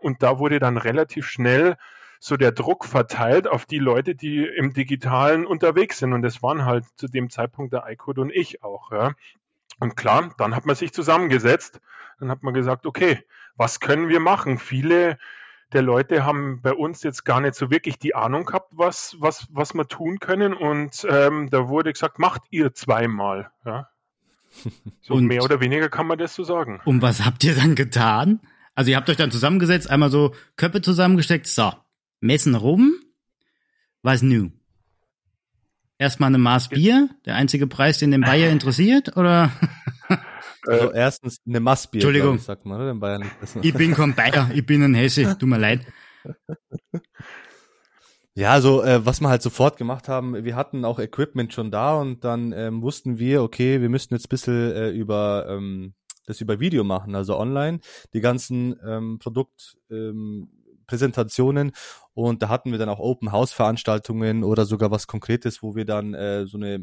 Und 0.01 0.23
da 0.23 0.39
wurde 0.39 0.59
dann 0.59 0.77
relativ 0.77 1.27
schnell 1.27 1.77
so 2.19 2.37
der 2.37 2.53
Druck 2.53 2.85
verteilt 2.85 3.49
auf 3.49 3.65
die 3.65 3.79
Leute, 3.79 4.15
die 4.15 4.45
im 4.45 4.75
Digitalen 4.75 5.47
unterwegs 5.47 5.99
sind. 5.99 6.13
Und 6.13 6.23
das 6.23 6.43
waren 6.43 6.65
halt 6.65 6.85
zu 6.97 7.07
dem 7.07 7.31
Zeitpunkt 7.31 7.73
der 7.73 7.85
iCode 7.89 8.19
und 8.19 8.31
ich 8.31 8.63
auch. 8.63 8.93
Ja. 8.93 9.13
Und 9.79 9.97
klar, 9.97 10.35
dann 10.37 10.55
hat 10.55 10.67
man 10.67 10.77
sich 10.77 10.93
zusammengesetzt. 10.93 11.81
Dann 12.19 12.31
hat 12.31 12.43
man 12.43 12.53
gesagt, 12.53 12.85
okay, 12.85 13.25
was 13.57 13.81
können 13.81 14.09
wir 14.09 14.21
machen? 14.21 14.59
Viele 14.59 15.19
der 15.73 15.83
Leute 15.83 16.25
haben 16.25 16.61
bei 16.63 16.73
uns 16.73 17.03
jetzt 17.03 17.25
gar 17.25 17.41
nicht 17.41 17.55
so 17.55 17.71
wirklich 17.71 17.99
die 17.99 18.15
Ahnung 18.15 18.45
gehabt, 18.45 18.69
was, 18.73 19.17
was, 19.21 19.47
was 19.51 19.75
wir 19.75 19.87
tun 19.87 20.19
können. 20.19 20.53
Und 20.53 21.07
ähm, 21.09 21.49
da 21.51 21.69
wurde 21.69 21.93
gesagt, 21.93 22.19
macht 22.19 22.43
ihr 22.51 22.75
zweimal. 22.75 23.51
Ja. 23.65 23.89
So 25.03 25.15
und 25.15 25.27
mehr 25.27 25.45
oder 25.45 25.61
weniger 25.61 25.89
kann 25.89 26.09
man 26.09 26.19
das 26.19 26.35
so 26.35 26.43
sagen. 26.43 26.81
Und 26.85 27.03
was 27.03 27.25
habt 27.25 27.45
ihr 27.45 27.55
dann 27.55 27.77
getan? 27.77 28.41
Also 28.81 28.93
ihr 28.93 28.97
habt 28.97 29.11
euch 29.11 29.19
dann 29.19 29.31
zusammengesetzt, 29.31 29.91
einmal 29.91 30.11
so 30.11 30.35
Köpfe 30.57 30.81
zusammengesteckt, 30.81 31.47
so, 31.47 31.71
messen 32.21 32.55
rum, 32.55 32.95
was 34.01 34.23
new? 34.23 34.53
Erstmal 35.99 36.29
eine 36.29 36.39
Maß 36.39 36.71
Bier, 36.71 37.11
der 37.27 37.35
einzige 37.35 37.67
Preis, 37.67 37.99
den 37.99 38.11
den 38.11 38.23
Bayer 38.23 38.51
interessiert, 38.51 39.19
oder? 39.19 39.53
Also 40.67 40.93
erstens 40.93 41.41
eine 41.47 41.61
Massbier, 41.61 42.01
Entschuldigung. 42.01 42.37
Ich, 42.37 42.43
sagt 42.43 42.65
man, 42.65 42.81
oder? 42.81 42.91
In 42.91 43.01
Bayern. 43.01 43.31
ich 43.61 43.75
bin 43.75 43.95
kein 43.95 44.15
Bayer, 44.15 44.51
ich 44.55 44.65
bin 44.65 44.83
ein 44.83 44.95
Hesse, 44.95 45.37
tut 45.39 45.49
mir 45.49 45.59
leid. 45.59 45.81
Ja, 48.35 48.53
also 48.53 48.83
äh, 48.83 49.05
was 49.05 49.21
wir 49.21 49.29
halt 49.29 49.43
sofort 49.43 49.77
gemacht 49.77 50.09
haben, 50.09 50.45
wir 50.45 50.57
hatten 50.57 50.85
auch 50.85 50.99
Equipment 50.99 51.53
schon 51.53 51.71
da 51.71 51.95
und 51.95 52.25
dann 52.25 52.53
ähm, 52.53 52.81
wussten 52.81 53.19
wir, 53.19 53.43
okay, 53.43 53.81
wir 53.81 53.89
müssten 53.89 54.15
jetzt 54.15 54.27
ein 54.27 54.29
bisschen 54.29 54.73
äh, 54.73 54.91
über 54.91 55.47
ähm, 55.49 55.95
das 56.27 56.41
über 56.41 56.61
Video 56.61 56.85
machen, 56.85 57.15
also 57.15 57.39
online, 57.39 57.81
die 58.15 58.21
ganzen 58.21 58.77
ähm, 58.87 59.19
Produktpräsentationen 59.19 61.69
ähm, 61.69 61.73
und 62.13 62.43
da 62.43 62.49
hatten 62.49 62.73
wir 62.73 62.79
dann 62.79 62.89
auch 62.89 62.99
Open 62.99 63.33
House 63.33 63.53
Veranstaltungen 63.53 64.45
oder 64.45 64.65
sogar 64.65 64.91
was 64.91 65.07
Konkretes, 65.07 65.63
wo 65.63 65.75
wir 65.75 65.85
dann 65.85 66.15
äh, 66.15 66.47
so 66.47 66.57
eine 66.57 66.81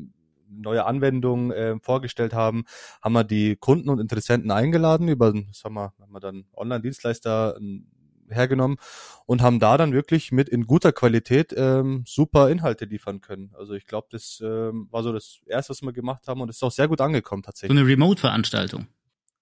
neue 0.50 0.86
Anwendung 0.86 1.52
äh, 1.52 1.78
vorgestellt 1.82 2.34
haben, 2.34 2.66
haben 3.02 3.14
wir 3.14 3.24
die 3.24 3.56
Kunden 3.56 3.90
und 3.90 4.00
Interessenten 4.00 4.52
eingeladen 4.52 5.08
über, 5.08 5.34
was 5.34 5.64
haben 5.64 5.76
wir, 5.76 5.94
haben 6.00 6.12
wir 6.12 6.20
dann 6.20 6.46
Online-Dienstleister 6.56 7.58
ähm, 7.60 7.88
hergenommen 8.30 8.78
und 9.26 9.42
haben 9.42 9.60
da 9.60 9.78
dann 9.78 9.94
wirklich 9.94 10.32
mit 10.32 10.50
in 10.50 10.68
guter 10.68 10.92
Qualität 10.92 11.54
ähm, 11.56 12.04
super 12.06 12.50
Inhalte 12.50 12.86
liefern 12.86 13.22
können. 13.22 13.54
Also 13.58 13.74
ich 13.74 13.86
glaube, 13.86 14.08
das 14.12 14.42
ähm, 14.44 14.88
war 14.92 15.04
so 15.04 15.14
das 15.14 15.40
erste, 15.46 15.72
was 15.72 15.82
wir 15.82 15.94
gemacht 15.94 16.28
haben 16.28 16.42
und 16.42 16.50
es 16.50 16.58
ist 16.58 16.64
auch 16.64 16.72
sehr 16.72 16.88
gut 16.88 17.02
angekommen 17.02 17.44
tatsächlich. 17.44 17.78
So 17.78 17.82
eine 17.82 17.90
Remote-Veranstaltung. 17.90 18.88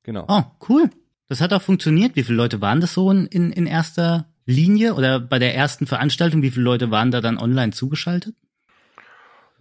Genau. 0.05 0.25
Oh, 0.27 0.43
cool. 0.69 0.91
Das 1.27 1.41
hat 1.41 1.51
auch 1.51 1.61
funktioniert. 1.63 2.15
Wie 2.15 2.23
viele 2.23 2.37
Leute 2.37 2.61
waren 2.61 2.79
das 2.79 2.93
so 2.93 3.09
in, 3.09 3.25
in 3.27 3.65
erster 3.65 4.29
Linie 4.45 4.93
oder 4.93 5.19
bei 5.19 5.39
der 5.39 5.55
ersten 5.55 5.87
Veranstaltung? 5.87 6.43
Wie 6.43 6.51
viele 6.51 6.63
Leute 6.63 6.91
waren 6.91 7.09
da 7.09 7.21
dann 7.21 7.39
online 7.39 7.71
zugeschaltet? 7.71 8.35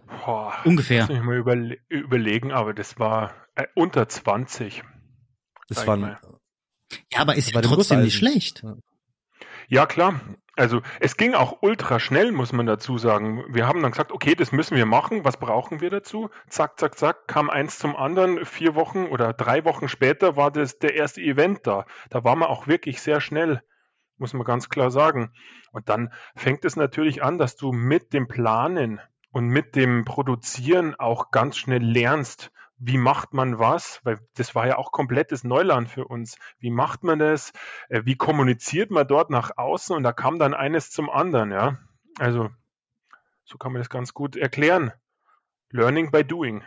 Boah, 0.05 0.53
Ungefähr. 0.63 1.07
Muss 1.07 1.17
ich 1.17 1.23
mal 1.23 1.37
überle 1.37 1.79
überlegen, 1.89 2.51
aber 2.51 2.75
das 2.75 2.99
war 2.99 3.33
äh, 3.55 3.65
unter 3.73 4.07
20. 4.07 4.83
Das 5.67 5.87
waren, 5.87 6.15
ja, 7.11 7.19
aber 7.19 7.35
ist 7.35 7.51
ja 7.51 7.61
trotzdem 7.61 8.03
nicht 8.03 8.15
schlecht. 8.15 8.61
Ja. 8.63 8.75
Ja, 9.67 9.85
klar. 9.85 10.19
Also 10.57 10.81
es 11.01 11.17
ging 11.17 11.33
auch 11.33 11.57
ultra 11.61 11.99
schnell, 11.99 12.31
muss 12.31 12.53
man 12.53 12.65
dazu 12.65 12.97
sagen. 12.97 13.43
Wir 13.49 13.67
haben 13.67 13.81
dann 13.81 13.91
gesagt, 13.91 14.13
okay, 14.13 14.35
das 14.35 14.53
müssen 14.53 14.77
wir 14.77 14.85
machen. 14.85 15.25
Was 15.25 15.37
brauchen 15.37 15.81
wir 15.81 15.89
dazu? 15.89 16.29
Zack, 16.47 16.79
zack, 16.79 16.97
zack, 16.97 17.27
kam 17.27 17.49
eins 17.49 17.77
zum 17.77 17.95
anderen. 17.95 18.45
Vier 18.45 18.73
Wochen 18.73 19.05
oder 19.05 19.33
drei 19.33 19.65
Wochen 19.65 19.89
später 19.89 20.37
war 20.37 20.51
das 20.51 20.79
der 20.79 20.95
erste 20.95 21.21
Event 21.21 21.67
da. 21.67 21.85
Da 22.09 22.23
war 22.23 22.37
man 22.37 22.47
auch 22.47 22.67
wirklich 22.67 23.01
sehr 23.01 23.19
schnell, 23.19 23.61
muss 24.17 24.33
man 24.33 24.45
ganz 24.45 24.69
klar 24.69 24.91
sagen. 24.91 25.33
Und 25.73 25.89
dann 25.89 26.13
fängt 26.35 26.63
es 26.63 26.77
natürlich 26.77 27.21
an, 27.21 27.37
dass 27.37 27.57
du 27.57 27.73
mit 27.73 28.13
dem 28.13 28.29
Planen 28.29 29.01
und 29.31 29.47
mit 29.47 29.75
dem 29.75 30.05
Produzieren 30.05 30.95
auch 30.95 31.31
ganz 31.31 31.57
schnell 31.57 31.83
lernst, 31.83 32.53
wie 32.77 32.97
macht 32.97 33.33
man 33.33 33.57
was, 33.57 34.01
weil 34.03 34.19
das 34.35 34.55
war 34.55 34.67
ja 34.67 34.77
auch 34.77 34.91
komplettes 34.91 35.43
Neuland 35.43 35.89
für 35.89 36.05
uns. 36.05 36.37
Wie 36.59 36.71
macht 36.71 37.03
man 37.03 37.19
das? 37.19 37.53
Äh, 37.89 38.01
wie 38.05 38.15
kommuniziert 38.15 38.91
man 38.91 39.07
dort 39.07 39.29
nach 39.29 39.57
außen? 39.57 39.95
Und 39.95 40.03
da 40.03 40.11
kam 40.11 40.39
dann 40.39 40.53
eines 40.53 40.91
zum 40.91 41.09
anderen, 41.09 41.51
ja. 41.51 41.77
Also, 42.19 42.49
so 43.45 43.57
kann 43.57 43.71
man 43.71 43.81
das 43.81 43.89
ganz 43.89 44.13
gut 44.13 44.35
erklären. 44.35 44.91
Learning 45.69 46.11
by 46.11 46.23
doing. 46.23 46.63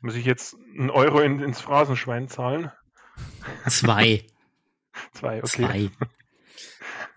Muss 0.00 0.16
ich 0.16 0.24
jetzt 0.24 0.56
einen 0.78 0.90
Euro 0.90 1.20
in, 1.20 1.40
ins 1.40 1.60
Phrasenschwein 1.60 2.28
zahlen? 2.28 2.72
Zwei. 3.68 4.26
Zwei, 5.12 5.38
okay. 5.38 5.46
Zwei. 5.46 5.90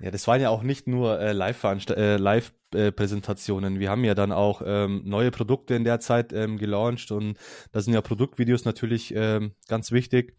Ja, 0.06 0.12
das 0.12 0.28
waren 0.28 0.40
ja 0.40 0.52
auch 0.52 0.62
nicht 0.62 0.86
nur 0.86 1.20
äh, 1.20 1.34
Live-Präsentationen. 1.34 1.98
Äh, 1.98 2.18
Live 2.18 2.54
Präsentationen. 2.96 3.80
Wir 3.80 3.90
haben 3.90 4.04
ja 4.04 4.16
dann 4.16 4.34
auch 4.34 4.62
ähm, 4.64 5.02
neue 5.06 5.32
Produkte 5.32 5.76
in 5.76 5.86
der 5.86 6.02
Zeit 6.02 6.34
ähm, 6.34 6.58
gelauncht 6.58 7.10
und 7.12 7.38
da 7.72 7.80
sind 7.80 7.94
ja 7.94 8.02
Produktvideos 8.02 8.66
natürlich 8.66 9.14
ähm, 9.16 9.54
ganz 9.70 9.92
wichtig. 9.92 10.36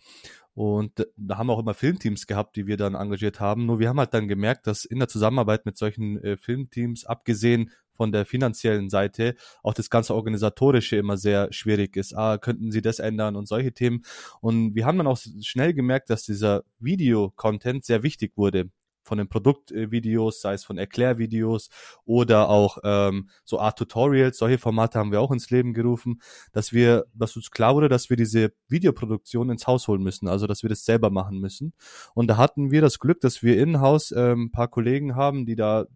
Und 0.52 1.06
da 1.16 1.38
haben 1.38 1.46
wir 1.49 1.54
auch 1.54 1.61
immer 1.61 1.73
Filmteams 1.73 2.26
gehabt, 2.26 2.56
die 2.56 2.66
wir 2.66 2.76
dann 2.76 2.94
engagiert 2.94 3.40
haben. 3.40 3.64
Nur 3.64 3.78
wir 3.78 3.88
haben 3.88 3.99
halt 3.99 4.12
dann 4.12 4.28
gemerkt, 4.28 4.66
dass 4.66 4.85
in 4.85 4.99
der 4.99 5.08
Zusammenarbeit 5.08 5.64
mit 5.66 5.78
solchen 5.78 6.23
äh, 6.23 6.37
Filmteams, 6.37 7.06
abgesehen 7.06 7.70
von 7.92 8.12
der 8.12 8.26
finanziellen 8.26 8.90
Seite, 8.90 9.35
auch 9.62 9.75
das 9.75 9.90
ganze 9.90 10.14
Organisatorische 10.14 10.96
immer 10.96 11.16
sehr 11.16 11.52
schwierig 11.52 11.96
ist. 11.96 12.14
Ah, 12.14 12.38
könnten 12.38 12.70
Sie 12.70 12.82
das 12.82 12.99
ändern 12.99 13.35
und 13.35 13.49
solche 13.49 13.73
Themen. 13.73 14.04
Und 14.40 14.75
wir 14.76 14.85
haben 14.85 14.99
dann 14.99 15.06
auch 15.06 15.18
schnell 15.40 15.75
gemerkt, 15.75 16.11
dass 16.11 16.25
dieser 16.25 16.62
Video-Content 16.78 17.85
sehr 17.85 18.02
wichtig 18.02 18.35
wurde 18.37 18.70
von 19.06 19.18
den 19.18 19.28
Produktvideos, 19.28 20.40
sei 20.40 20.54
es 20.54 20.64
von 20.64 20.78
Erklärvideos 20.78 21.70
oder 22.04 22.48
auch 22.48 22.78
ähm, 22.84 23.30
so 23.44 23.60
Art 23.60 23.78
Tutorials, 23.78 24.38
solche 24.38 24.58
Formate 24.58 24.98
haben 24.98 25.12
wir 25.12 25.20
auch 25.20 25.30
ins 25.30 25.50
Leben 25.50 25.72
gerufen, 25.72 26.20
dass 26.52 26.72
wir, 26.72 27.06
dass 27.14 27.36
uns 27.36 27.50
klar 27.50 27.75
wurde, 27.75 27.88
dass 27.88 28.10
wir 28.10 28.16
diese 28.16 28.52
Videoproduktion 28.68 29.50
ins 29.50 29.66
Haus 29.66 29.88
holen 29.88 30.02
müssen, 30.02 30.28
also 30.28 30.46
dass 30.46 30.62
wir 30.62 30.68
das 30.68 30.84
selber 30.84 31.10
machen 31.10 31.38
müssen. 31.38 31.72
Und 32.14 32.26
da 32.28 32.36
hatten 32.36 32.70
wir 32.70 32.80
das 32.80 32.98
Glück, 32.98 33.20
dass 33.20 33.42
wir 33.42 33.58
in-house 33.58 34.12
ähm, 34.12 34.50
paar 34.50 34.68
Kollegen 34.68 35.14
haben, 35.14 35.46
die 35.46 35.56
da 35.56 35.86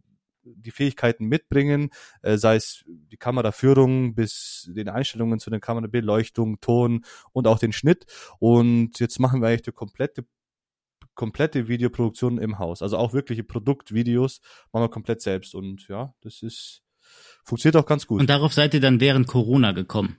die 0.42 0.70
Fähigkeiten 0.70 1.26
mitbringen, 1.26 1.90
äh, 2.22 2.36
sei 2.36 2.56
es 2.56 2.84
die 2.86 3.16
Kameraführung 3.16 4.14
bis 4.14 4.70
den 4.74 4.88
Einstellungen 4.88 5.38
zu 5.38 5.50
den 5.50 5.60
Kamerabeleuchtung, 5.60 6.60
Ton 6.60 7.04
und 7.32 7.46
auch 7.46 7.58
den 7.58 7.72
Schnitt. 7.72 8.06
Und 8.38 8.98
jetzt 9.00 9.18
machen 9.20 9.40
wir 9.40 9.48
eigentlich 9.48 9.62
die 9.62 9.72
komplette 9.72 10.24
komplette 11.20 11.68
Videoproduktion 11.68 12.38
im 12.38 12.58
Haus. 12.58 12.80
Also 12.80 12.96
auch 12.96 13.12
wirkliche 13.12 13.44
Produktvideos 13.44 14.40
machen 14.72 14.84
wir 14.84 14.88
komplett 14.88 15.20
selbst. 15.20 15.54
Und 15.54 15.86
ja, 15.86 16.14
das 16.22 16.40
ist, 16.40 16.80
funktioniert 17.44 17.76
auch 17.76 17.86
ganz 17.86 18.06
gut. 18.06 18.20
Und 18.20 18.30
darauf 18.30 18.54
seid 18.54 18.72
ihr 18.72 18.80
dann 18.80 19.00
während 19.00 19.26
Corona 19.26 19.72
gekommen? 19.72 20.16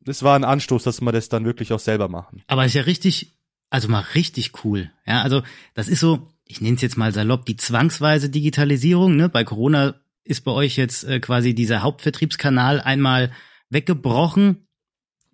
Das 0.00 0.24
war 0.24 0.34
ein 0.34 0.42
Anstoß, 0.42 0.82
dass 0.82 1.00
wir 1.02 1.12
das 1.12 1.28
dann 1.28 1.44
wirklich 1.44 1.72
auch 1.72 1.78
selber 1.78 2.08
machen. 2.08 2.42
Aber 2.48 2.64
ist 2.64 2.74
ja 2.74 2.82
richtig, 2.82 3.38
also 3.70 3.86
mal 3.86 4.04
richtig 4.16 4.64
cool. 4.64 4.90
Ja, 5.06 5.22
also 5.22 5.42
das 5.74 5.86
ist 5.86 6.00
so, 6.00 6.32
ich 6.44 6.60
nenne 6.60 6.74
es 6.74 6.82
jetzt 6.82 6.96
mal 6.96 7.14
salopp, 7.14 7.46
die 7.46 7.56
zwangsweise 7.56 8.28
Digitalisierung. 8.28 9.14
Ne? 9.14 9.28
Bei 9.28 9.44
Corona 9.44 10.00
ist 10.24 10.40
bei 10.40 10.50
euch 10.50 10.76
jetzt 10.76 11.04
äh, 11.04 11.20
quasi 11.20 11.54
dieser 11.54 11.82
Hauptvertriebskanal 11.82 12.80
einmal 12.80 13.30
weggebrochen. 13.68 14.66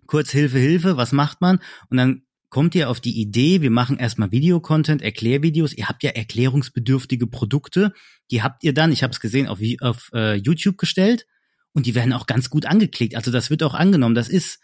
Kurz 0.05 0.29
Hilfe, 0.29 0.59
Hilfe, 0.59 0.95
was 0.95 1.11
macht 1.11 1.41
man? 1.41 1.59
Und 1.89 1.97
dann 1.97 2.26
kommt 2.49 2.75
ihr 2.75 2.89
auf 2.89 2.99
die 2.99 3.19
Idee, 3.19 3.61
wir 3.61 3.71
machen 3.71 3.97
erstmal 3.97 4.31
Videocontent, 4.31 5.01
Erklärvideos. 5.01 5.73
Ihr 5.73 5.89
habt 5.89 6.03
ja 6.03 6.11
erklärungsbedürftige 6.11 7.27
Produkte. 7.27 7.93
Die 8.31 8.41
habt 8.41 8.63
ihr 8.63 8.73
dann, 8.73 8.91
ich 8.91 9.03
habe 9.03 9.11
es 9.11 9.19
gesehen, 9.19 9.47
auf, 9.47 9.59
auf 9.81 10.09
äh, 10.13 10.35
YouTube 10.35 10.77
gestellt 10.77 11.27
und 11.73 11.85
die 11.85 11.95
werden 11.95 12.13
auch 12.13 12.25
ganz 12.25 12.49
gut 12.49 12.65
angeklickt. 12.65 13.15
Also 13.15 13.31
das 13.31 13.49
wird 13.49 13.63
auch 13.63 13.73
angenommen. 13.73 14.15
Das 14.15 14.29
ist 14.29 14.59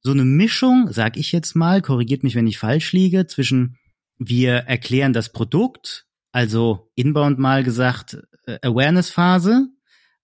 so 0.00 0.10
eine 0.10 0.24
Mischung, 0.24 0.92
sag 0.92 1.16
ich 1.16 1.32
jetzt 1.32 1.54
mal, 1.54 1.82
korrigiert 1.82 2.22
mich, 2.22 2.34
wenn 2.34 2.46
ich 2.46 2.58
falsch 2.58 2.92
liege, 2.92 3.26
zwischen 3.26 3.76
wir 4.18 4.54
erklären 4.54 5.12
das 5.12 5.32
Produkt, 5.32 6.06
also 6.32 6.90
inbound 6.94 7.38
mal 7.38 7.62
gesagt 7.62 8.18
äh, 8.46 8.58
Awareness-Phase, 8.62 9.68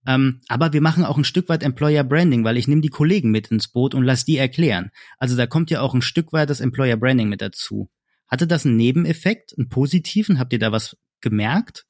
ähm, 0.06 0.40
aber 0.48 0.72
wir 0.72 0.80
machen 0.80 1.04
auch 1.04 1.16
ein 1.16 1.24
Stück 1.24 1.48
weit 1.48 1.62
Employer 1.62 2.04
Branding, 2.04 2.44
weil 2.44 2.56
ich 2.56 2.68
nehme 2.68 2.80
die 2.80 2.88
Kollegen 2.88 3.30
mit 3.30 3.48
ins 3.48 3.68
Boot 3.68 3.94
und 3.94 4.04
lass 4.04 4.24
die 4.24 4.36
erklären. 4.36 4.90
Also 5.18 5.36
da 5.36 5.46
kommt 5.46 5.70
ja 5.70 5.80
auch 5.80 5.94
ein 5.94 6.02
Stück 6.02 6.32
weit 6.32 6.50
das 6.50 6.60
Employer 6.60 6.96
Branding 6.96 7.28
mit 7.28 7.40
dazu. 7.40 7.90
Hatte 8.28 8.46
das 8.46 8.66
einen 8.66 8.76
Nebeneffekt, 8.76 9.54
einen 9.56 9.68
positiven? 9.68 10.38
Habt 10.38 10.52
ihr 10.52 10.58
da 10.58 10.72
was 10.72 10.96
gemerkt? 11.20 11.86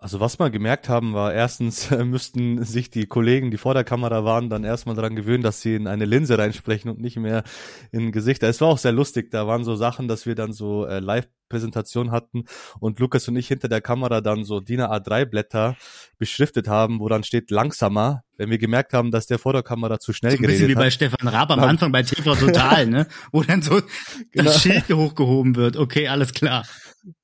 Also 0.00 0.20
was 0.20 0.38
wir 0.38 0.50
gemerkt 0.50 0.88
haben, 0.88 1.12
war 1.12 1.34
erstens 1.34 1.90
äh, 1.90 2.04
müssten 2.04 2.62
sich 2.64 2.90
die 2.90 3.06
Kollegen, 3.06 3.50
die 3.50 3.56
vor 3.56 3.74
der 3.74 3.82
Kamera 3.84 4.24
waren, 4.24 4.48
dann 4.48 4.62
erstmal 4.62 4.94
daran 4.94 5.16
gewöhnen, 5.16 5.42
dass 5.42 5.60
sie 5.60 5.74
in 5.74 5.88
eine 5.88 6.04
Linse 6.04 6.38
reinsprechen 6.38 6.90
und 6.90 7.00
nicht 7.00 7.16
mehr 7.16 7.42
in 7.90 8.12
Gesichter. 8.12 8.48
Es 8.48 8.60
war 8.60 8.68
auch 8.68 8.78
sehr 8.78 8.92
lustig. 8.92 9.30
Da 9.32 9.46
waren 9.48 9.64
so 9.64 9.74
Sachen, 9.74 10.06
dass 10.06 10.24
wir 10.24 10.36
dann 10.36 10.52
so 10.52 10.86
äh, 10.86 11.00
Live-Präsentation 11.00 12.12
hatten 12.12 12.44
und 12.78 13.00
Lukas 13.00 13.26
und 13.26 13.36
ich 13.36 13.48
hinter 13.48 13.68
der 13.68 13.80
Kamera 13.80 14.20
dann 14.20 14.44
so 14.44 14.60
DIN 14.60 14.82
A3 14.82 15.24
Blätter 15.24 15.76
beschriftet 16.16 16.68
haben, 16.68 17.00
wo 17.00 17.08
dann 17.08 17.24
steht 17.24 17.50
langsamer, 17.50 18.22
wenn 18.36 18.50
wir 18.50 18.58
gemerkt 18.58 18.92
haben, 18.92 19.10
dass 19.10 19.26
der 19.26 19.40
vor 19.40 19.52
der 19.52 19.64
Kamera 19.64 19.98
zu 19.98 20.12
schnell 20.12 20.32
so 20.32 20.36
ein 20.36 20.42
geredet 20.42 20.60
bisschen 20.60 20.70
wie 20.70 20.80
bei 20.80 20.90
Stefan 20.90 21.26
Raab 21.26 21.50
am 21.50 21.60
Anfang 21.60 21.90
bei 21.90 22.04
TV 22.04 22.36
Total, 22.36 22.86
ne? 22.86 23.08
Wo 23.32 23.42
dann 23.42 23.62
so 23.62 23.80
genau. 24.30 24.44
das 24.44 24.62
Schild 24.62 24.88
hochgehoben 24.88 25.56
wird. 25.56 25.76
Okay, 25.76 26.06
alles 26.06 26.32
klar. 26.32 26.64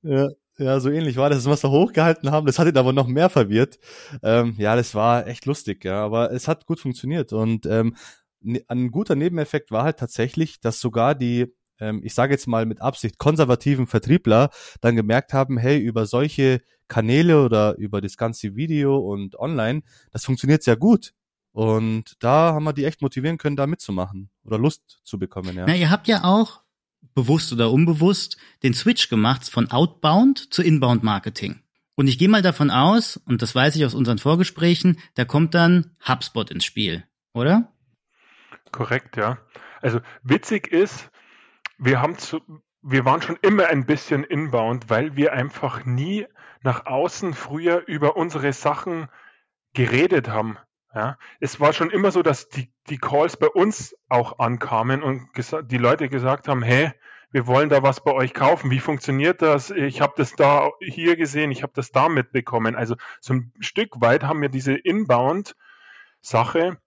Ja, 0.02 0.28
Ja, 0.58 0.78
so 0.78 0.88
ähnlich 0.88 1.16
war 1.16 1.30
das, 1.30 1.46
was 1.46 1.64
wir 1.64 1.70
hochgehalten 1.70 2.30
haben. 2.30 2.46
Das 2.46 2.58
hat 2.58 2.68
ihn 2.68 2.76
aber 2.76 2.92
noch 2.92 3.08
mehr 3.08 3.28
verwirrt. 3.28 3.78
Ähm, 4.22 4.54
ja, 4.56 4.76
das 4.76 4.94
war 4.94 5.26
echt 5.26 5.46
lustig, 5.46 5.84
ja, 5.84 6.04
aber 6.04 6.30
es 6.32 6.46
hat 6.46 6.66
gut 6.66 6.78
funktioniert. 6.78 7.32
Und 7.32 7.66
ähm, 7.66 7.96
ne, 8.40 8.62
ein 8.68 8.90
guter 8.92 9.16
Nebeneffekt 9.16 9.72
war 9.72 9.84
halt 9.84 9.98
tatsächlich, 9.98 10.60
dass 10.60 10.78
sogar 10.78 11.16
die, 11.16 11.52
ähm, 11.80 12.02
ich 12.04 12.14
sage 12.14 12.34
jetzt 12.34 12.46
mal 12.46 12.66
mit 12.66 12.80
Absicht, 12.80 13.18
konservativen 13.18 13.88
Vertriebler 13.88 14.50
dann 14.80 14.94
gemerkt 14.94 15.32
haben, 15.32 15.58
hey, 15.58 15.78
über 15.78 16.06
solche 16.06 16.60
Kanäle 16.86 17.44
oder 17.44 17.76
über 17.76 18.00
das 18.00 18.16
ganze 18.16 18.54
Video 18.54 18.96
und 18.98 19.36
online, 19.36 19.82
das 20.12 20.24
funktioniert 20.24 20.62
sehr 20.62 20.76
gut. 20.76 21.14
Und 21.50 22.14
da 22.20 22.52
haben 22.52 22.64
wir 22.64 22.72
die 22.72 22.84
echt 22.84 23.02
motivieren 23.02 23.38
können, 23.38 23.56
da 23.56 23.66
mitzumachen 23.66 24.30
oder 24.44 24.58
Lust 24.58 25.00
zu 25.04 25.18
bekommen, 25.18 25.56
ja. 25.56 25.66
Na, 25.66 25.74
ihr 25.74 25.90
habt 25.90 26.08
ja 26.08 26.24
auch 26.24 26.63
bewusst 27.14 27.52
oder 27.52 27.70
unbewusst 27.70 28.36
den 28.62 28.74
Switch 28.74 29.08
gemacht 29.08 29.48
von 29.48 29.70
Outbound 29.70 30.52
zu 30.52 30.62
Inbound 30.62 31.02
Marketing. 31.02 31.60
Und 31.96 32.08
ich 32.08 32.18
gehe 32.18 32.28
mal 32.28 32.42
davon 32.42 32.70
aus, 32.70 33.16
und 33.16 33.42
das 33.42 33.54
weiß 33.54 33.76
ich 33.76 33.84
aus 33.84 33.94
unseren 33.94 34.18
Vorgesprächen, 34.18 34.98
da 35.14 35.24
kommt 35.24 35.54
dann 35.54 35.96
HubSpot 36.06 36.50
ins 36.50 36.64
Spiel, 36.64 37.04
oder? 37.32 37.72
Korrekt, 38.72 39.16
ja. 39.16 39.38
Also 39.80 40.00
witzig 40.22 40.68
ist, 40.68 41.10
wir 41.78 42.00
haben 42.00 42.18
zu, 42.18 42.40
wir 42.82 43.04
waren 43.04 43.22
schon 43.22 43.38
immer 43.42 43.66
ein 43.66 43.86
bisschen 43.86 44.24
inbound, 44.24 44.90
weil 44.90 45.14
wir 45.14 45.32
einfach 45.32 45.84
nie 45.84 46.26
nach 46.62 46.86
außen 46.86 47.34
früher 47.34 47.84
über 47.86 48.16
unsere 48.16 48.52
Sachen 48.52 49.08
geredet 49.74 50.28
haben. 50.28 50.58
Ja, 50.94 51.18
es 51.40 51.58
war 51.58 51.72
schon 51.72 51.90
immer 51.90 52.12
so, 52.12 52.22
dass 52.22 52.48
die, 52.48 52.72
die 52.88 52.98
Calls 52.98 53.36
bei 53.36 53.48
uns 53.48 53.96
auch 54.08 54.38
ankamen 54.38 55.02
und 55.02 55.28
die 55.64 55.78
Leute 55.78 56.08
gesagt 56.08 56.46
haben, 56.46 56.62
hey, 56.62 56.92
wir 57.32 57.48
wollen 57.48 57.68
da 57.68 57.82
was 57.82 58.04
bei 58.04 58.12
euch 58.12 58.32
kaufen. 58.32 58.70
Wie 58.70 58.78
funktioniert 58.78 59.42
das? 59.42 59.72
Ich 59.72 60.00
habe 60.00 60.12
das 60.16 60.36
da 60.36 60.70
hier 60.80 61.16
gesehen, 61.16 61.50
ich 61.50 61.64
habe 61.64 61.72
das 61.74 61.90
da 61.90 62.08
mitbekommen. 62.08 62.76
Also 62.76 62.94
so 63.20 63.34
ein 63.34 63.52
Stück 63.58 64.00
weit 64.00 64.22
haben 64.22 64.40
wir 64.40 64.48
diese 64.48 64.74
Inbound-Sache 64.74 66.78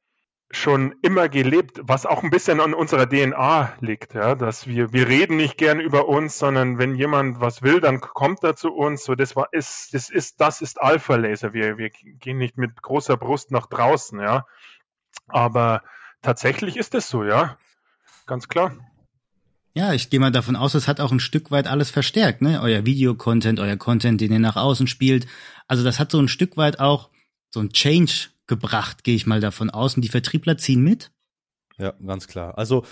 schon 0.50 0.96
immer 1.01 1.27
gelebt, 1.27 1.82
was 1.84 2.06
auch 2.06 2.24
ein 2.24 2.30
bisschen 2.30 2.62
an 2.62 2.74
unserer 2.74 3.08
DNA 3.08 3.74
liegt, 3.82 4.13
ja, 4.13 4.34
dass 4.36 4.66
wir, 4.66 4.94
wir 4.94 5.08
reden 5.08 5.36
nicht 5.36 5.58
gern 5.58 5.80
über 5.80 6.08
uns, 6.08 6.39
sondern 6.39 6.77
wenn 6.77 6.96
jemand 6.96 7.42
was 7.42 7.62
will, 7.62 7.82
dann 7.82 8.00
kommt 8.00 8.44
er 8.44 8.56
zu 8.56 8.70
uns. 8.70 9.04
So, 9.04 9.16
das 9.16 9.36
war, 9.36 9.50
ist, 9.51 9.94
das 9.94 10.10
ist, 10.10 10.39
das 10.39 10.62
ist 10.62 10.82
Alpha-Laser. 10.82 11.54
Wir, 11.54 11.77
wir 11.77 11.89
gehen 11.89 12.38
nicht 12.38 12.58
mit 12.58 12.82
großer 12.82 13.18
Brust 13.18 13.51
nach 13.51 13.66
draußen, 13.68 14.20
ja. 14.22 14.46
Aber 15.27 15.84
tatsächlich 16.22 16.77
ist 16.77 16.96
es 16.96 17.10
so, 17.10 17.25
ja. 17.25 17.58
Ganz 18.25 18.48
klar. 18.48 18.74
Ja, 19.74 19.94
ich 19.94 20.10
gehe 20.10 20.20
mal 20.20 20.32
davon 20.32 20.56
aus, 20.56 20.74
es 20.74 20.88
hat 20.88 21.01
auch 21.01 21.12
ein 21.12 21.20
Stück 21.20 21.51
weit 21.51 21.68
alles 21.68 21.92
verstärkt, 21.92 22.42
ne? 22.42 22.62
Euer 22.62 22.86
Videocontent, 22.86 23.60
euer 23.60 23.77
Content, 23.77 24.20
den 24.22 24.32
ihr 24.32 24.39
nach 24.39 24.56
außen 24.56 24.88
spielt. 24.88 25.27
Also 25.68 25.84
das 25.84 26.00
hat 26.00 26.12
so 26.12 26.20
ein 26.20 26.30
Stück 26.30 26.58
weit 26.58 26.80
auch 26.80 27.10
so 27.50 27.60
ein 27.60 27.70
Change 27.70 28.30
gebracht, 28.48 29.04
gehe 29.04 29.16
ich 29.16 29.27
mal 29.27 29.42
davon 29.42 29.70
aus. 29.70 29.96
Und 29.96 30.01
die 30.01 30.10
Vertriebler 30.10 30.58
ziehen 30.58 30.82
mit? 30.82 31.12
Ja, 31.77 31.92
ganz 32.06 32.27
klar. 32.27 32.58
Also, 32.58 32.86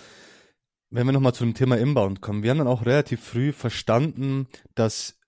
wenn 0.89 1.05
wir 1.05 1.13
nochmal 1.13 1.33
zu 1.33 1.43
dem 1.43 1.53
Thema 1.53 1.77
Inbound 1.77 2.21
kommen, 2.21 2.43
wir 2.43 2.51
haben 2.51 2.59
dann 2.59 2.67
auch 2.67 2.85
relativ 2.85 3.21
früh 3.21 3.51
verstanden, 3.51 4.47
dass 4.75 5.19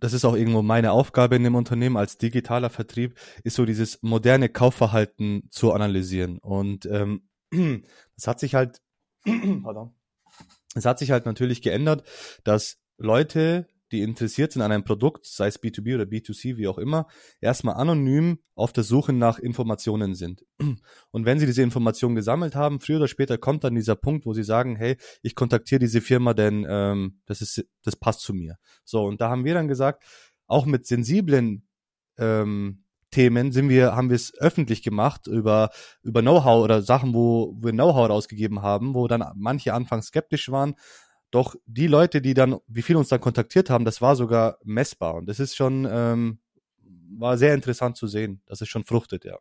das 0.00 0.14
ist 0.14 0.24
auch 0.24 0.34
irgendwo 0.34 0.62
meine 0.62 0.92
Aufgabe 0.92 1.36
in 1.36 1.44
dem 1.44 1.54
Unternehmen 1.54 1.98
als 1.98 2.16
digitaler 2.16 2.70
Vertrieb, 2.70 3.18
ist 3.44 3.56
so 3.56 3.66
dieses 3.66 4.02
moderne 4.02 4.48
Kaufverhalten 4.48 5.46
zu 5.50 5.72
analysieren. 5.72 6.38
Und 6.38 6.86
ähm, 6.86 7.28
das 8.16 8.26
hat 8.26 8.40
sich 8.40 8.54
halt, 8.54 8.80
es 10.74 10.86
hat 10.86 10.98
sich 10.98 11.10
halt 11.10 11.26
natürlich 11.26 11.60
geändert, 11.60 12.02
dass 12.44 12.78
Leute 12.96 13.68
die 13.92 14.02
interessiert 14.02 14.52
sind 14.52 14.62
an 14.62 14.72
einem 14.72 14.84
Produkt, 14.84 15.26
sei 15.26 15.48
es 15.48 15.60
B2B 15.60 15.94
oder 15.94 16.04
B2C, 16.04 16.56
wie 16.56 16.68
auch 16.68 16.78
immer, 16.78 17.06
erstmal 17.40 17.74
anonym 17.74 18.38
auf 18.54 18.72
der 18.72 18.84
Suche 18.84 19.12
nach 19.12 19.38
Informationen 19.38 20.14
sind. 20.14 20.44
Und 21.10 21.24
wenn 21.24 21.38
sie 21.38 21.46
diese 21.46 21.62
Informationen 21.62 22.14
gesammelt 22.14 22.54
haben, 22.54 22.80
früher 22.80 22.98
oder 22.98 23.08
später 23.08 23.38
kommt 23.38 23.64
dann 23.64 23.74
dieser 23.74 23.96
Punkt, 23.96 24.26
wo 24.26 24.32
sie 24.32 24.44
sagen, 24.44 24.76
hey, 24.76 24.96
ich 25.22 25.34
kontaktiere 25.34 25.80
diese 25.80 26.00
Firma, 26.00 26.34
denn 26.34 26.66
ähm, 26.68 27.20
das 27.26 27.40
ist, 27.40 27.64
das 27.82 27.96
passt 27.96 28.20
zu 28.20 28.34
mir. 28.34 28.56
So, 28.84 29.04
und 29.04 29.20
da 29.20 29.30
haben 29.30 29.44
wir 29.44 29.54
dann 29.54 29.68
gesagt, 29.68 30.04
auch 30.46 30.66
mit 30.66 30.86
sensiblen 30.86 31.66
ähm, 32.18 32.84
Themen 33.10 33.50
sind 33.50 33.68
wir, 33.68 33.96
haben 33.96 34.08
wir 34.08 34.16
es 34.16 34.32
öffentlich 34.38 34.82
gemacht 34.82 35.26
über, 35.26 35.70
über 36.02 36.22
Know-how 36.22 36.62
oder 36.62 36.80
Sachen, 36.82 37.12
wo 37.12 37.56
wir 37.60 37.72
Know-how 37.72 38.08
rausgegeben 38.08 38.62
haben, 38.62 38.94
wo 38.94 39.08
dann 39.08 39.24
manche 39.34 39.74
anfangs 39.74 40.06
skeptisch 40.06 40.50
waren, 40.50 40.74
doch 41.30 41.56
die 41.66 41.86
Leute, 41.86 42.20
die 42.20 42.34
dann, 42.34 42.58
wie 42.66 42.82
viele 42.82 42.98
uns 42.98 43.08
dann 43.08 43.20
kontaktiert 43.20 43.70
haben, 43.70 43.84
das 43.84 44.00
war 44.00 44.16
sogar 44.16 44.58
messbar. 44.64 45.14
Und 45.14 45.26
das 45.26 45.40
ist 45.40 45.56
schon, 45.56 45.86
ähm, 45.90 46.38
war 47.18 47.38
sehr 47.38 47.54
interessant 47.54 47.96
zu 47.96 48.06
sehen, 48.06 48.42
dass 48.46 48.60
es 48.60 48.68
schon 48.68 48.84
fruchtet, 48.84 49.24
ja. 49.24 49.38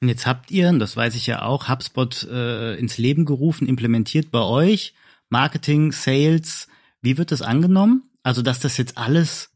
Und 0.00 0.08
jetzt 0.08 0.26
habt 0.26 0.50
ihr, 0.50 0.68
und 0.68 0.80
das 0.80 0.96
weiß 0.96 1.14
ich 1.14 1.26
ja 1.26 1.42
auch, 1.42 1.68
HubSpot 1.68 2.24
äh, 2.24 2.74
ins 2.74 2.98
Leben 2.98 3.24
gerufen, 3.24 3.66
implementiert 3.66 4.30
bei 4.30 4.42
euch. 4.42 4.94
Marketing, 5.30 5.92
Sales, 5.92 6.68
wie 7.00 7.16
wird 7.16 7.32
das 7.32 7.42
angenommen? 7.42 8.10
Also, 8.22 8.42
dass 8.42 8.60
das 8.60 8.76
jetzt 8.76 8.98
alles, 8.98 9.50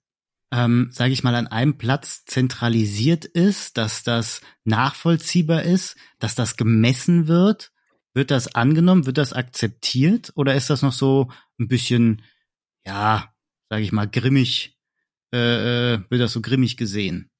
ähm, 0.50 0.88
sage 0.90 1.12
ich 1.12 1.22
mal, 1.22 1.34
an 1.34 1.48
einem 1.48 1.76
Platz 1.76 2.24
zentralisiert 2.24 3.24
ist, 3.24 3.76
dass 3.76 4.02
das 4.02 4.40
nachvollziehbar 4.64 5.64
ist, 5.64 5.96
dass 6.18 6.34
das 6.34 6.56
gemessen 6.56 7.28
wird. 7.28 7.72
Wird 8.14 8.30
das 8.30 8.54
angenommen? 8.54 9.06
Wird 9.06 9.18
das 9.18 9.32
akzeptiert? 9.32 10.32
Oder 10.34 10.54
ist 10.54 10.70
das 10.70 10.82
noch 10.82 10.92
so 10.92 11.30
ein 11.58 11.68
bisschen, 11.68 12.22
ja, 12.86 13.32
sage 13.70 13.82
ich 13.82 13.92
mal, 13.92 14.08
grimmig, 14.08 14.78
äh, 15.32 15.94
äh, 15.94 16.00
wird 16.10 16.20
das 16.20 16.32
so 16.32 16.40
grimmig 16.40 16.76
gesehen? 16.76 17.30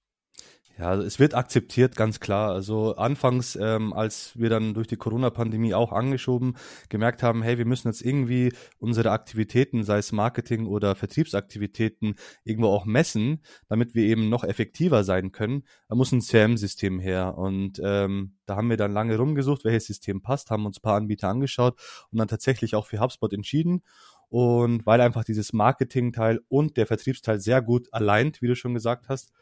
Ja, 0.79 0.91
also 0.91 1.03
es 1.03 1.19
wird 1.19 1.35
akzeptiert, 1.35 1.97
ganz 1.97 2.21
klar. 2.21 2.53
Also 2.53 2.95
anfangs, 2.95 3.57
ähm, 3.61 3.93
als 3.93 4.39
wir 4.39 4.49
dann 4.49 4.75
durch 4.75 4.87
die 4.87 4.97
Corona-Pandemie 4.97 5.75
auch 5.75 5.91
angeschoben, 5.91 6.57
gemerkt 6.89 7.25
haben, 7.25 7.43
hey, 7.43 7.59
wir 7.59 7.65
müssen 7.67 7.89
jetzt 7.89 8.01
irgendwie 8.01 8.53
unsere 8.79 9.11
Aktivitäten, 9.11 9.83
sei 9.83 9.99
es 9.99 10.13
Marketing 10.13 10.67
oder 10.67 10.95
Vertriebsaktivitäten, 10.95 12.15
irgendwo 12.45 12.69
auch 12.69 12.85
messen, 12.85 13.43
damit 13.69 13.97
wir 13.97 14.05
eben 14.05 14.29
noch 14.29 14.45
effektiver 14.45 15.03
sein 15.03 15.33
können. 15.33 15.65
Da 15.89 15.97
muss 15.97 16.13
ein 16.13 16.21
CRM-System 16.21 17.01
her. 17.01 17.37
Und 17.37 17.81
ähm, 17.83 18.37
da 18.47 18.55
haben 18.55 18.71
wir 18.71 18.77
dann 18.77 18.93
lange 18.93 19.17
rumgesucht, 19.17 19.65
welches 19.65 19.87
System 19.87 20.23
passt, 20.23 20.51
haben 20.53 20.65
uns 20.65 20.79
ein 20.79 20.83
paar 20.83 20.97
Anbieter 20.97 21.29
angeschaut 21.29 21.77
und 22.13 22.19
dann 22.19 22.29
tatsächlich 22.29 22.77
auch 22.77 22.87
für 22.87 23.01
HubSpot 23.01 23.33
entschieden. 23.33 23.83
Und 24.29 24.87
weil 24.87 25.01
einfach 25.01 25.25
dieses 25.25 25.53
Marketing-Teil 25.53 26.39
und 26.49 26.77
der 26.77 26.87
Vertriebsteil 26.87 27.41
sehr 27.41 27.63
gut 27.63 27.89
alleint, 27.93 28.43
wie 28.43 28.47
du 28.47 28.55
schon 28.55 28.75
gesagt 28.75 29.09
hast, 29.09 29.33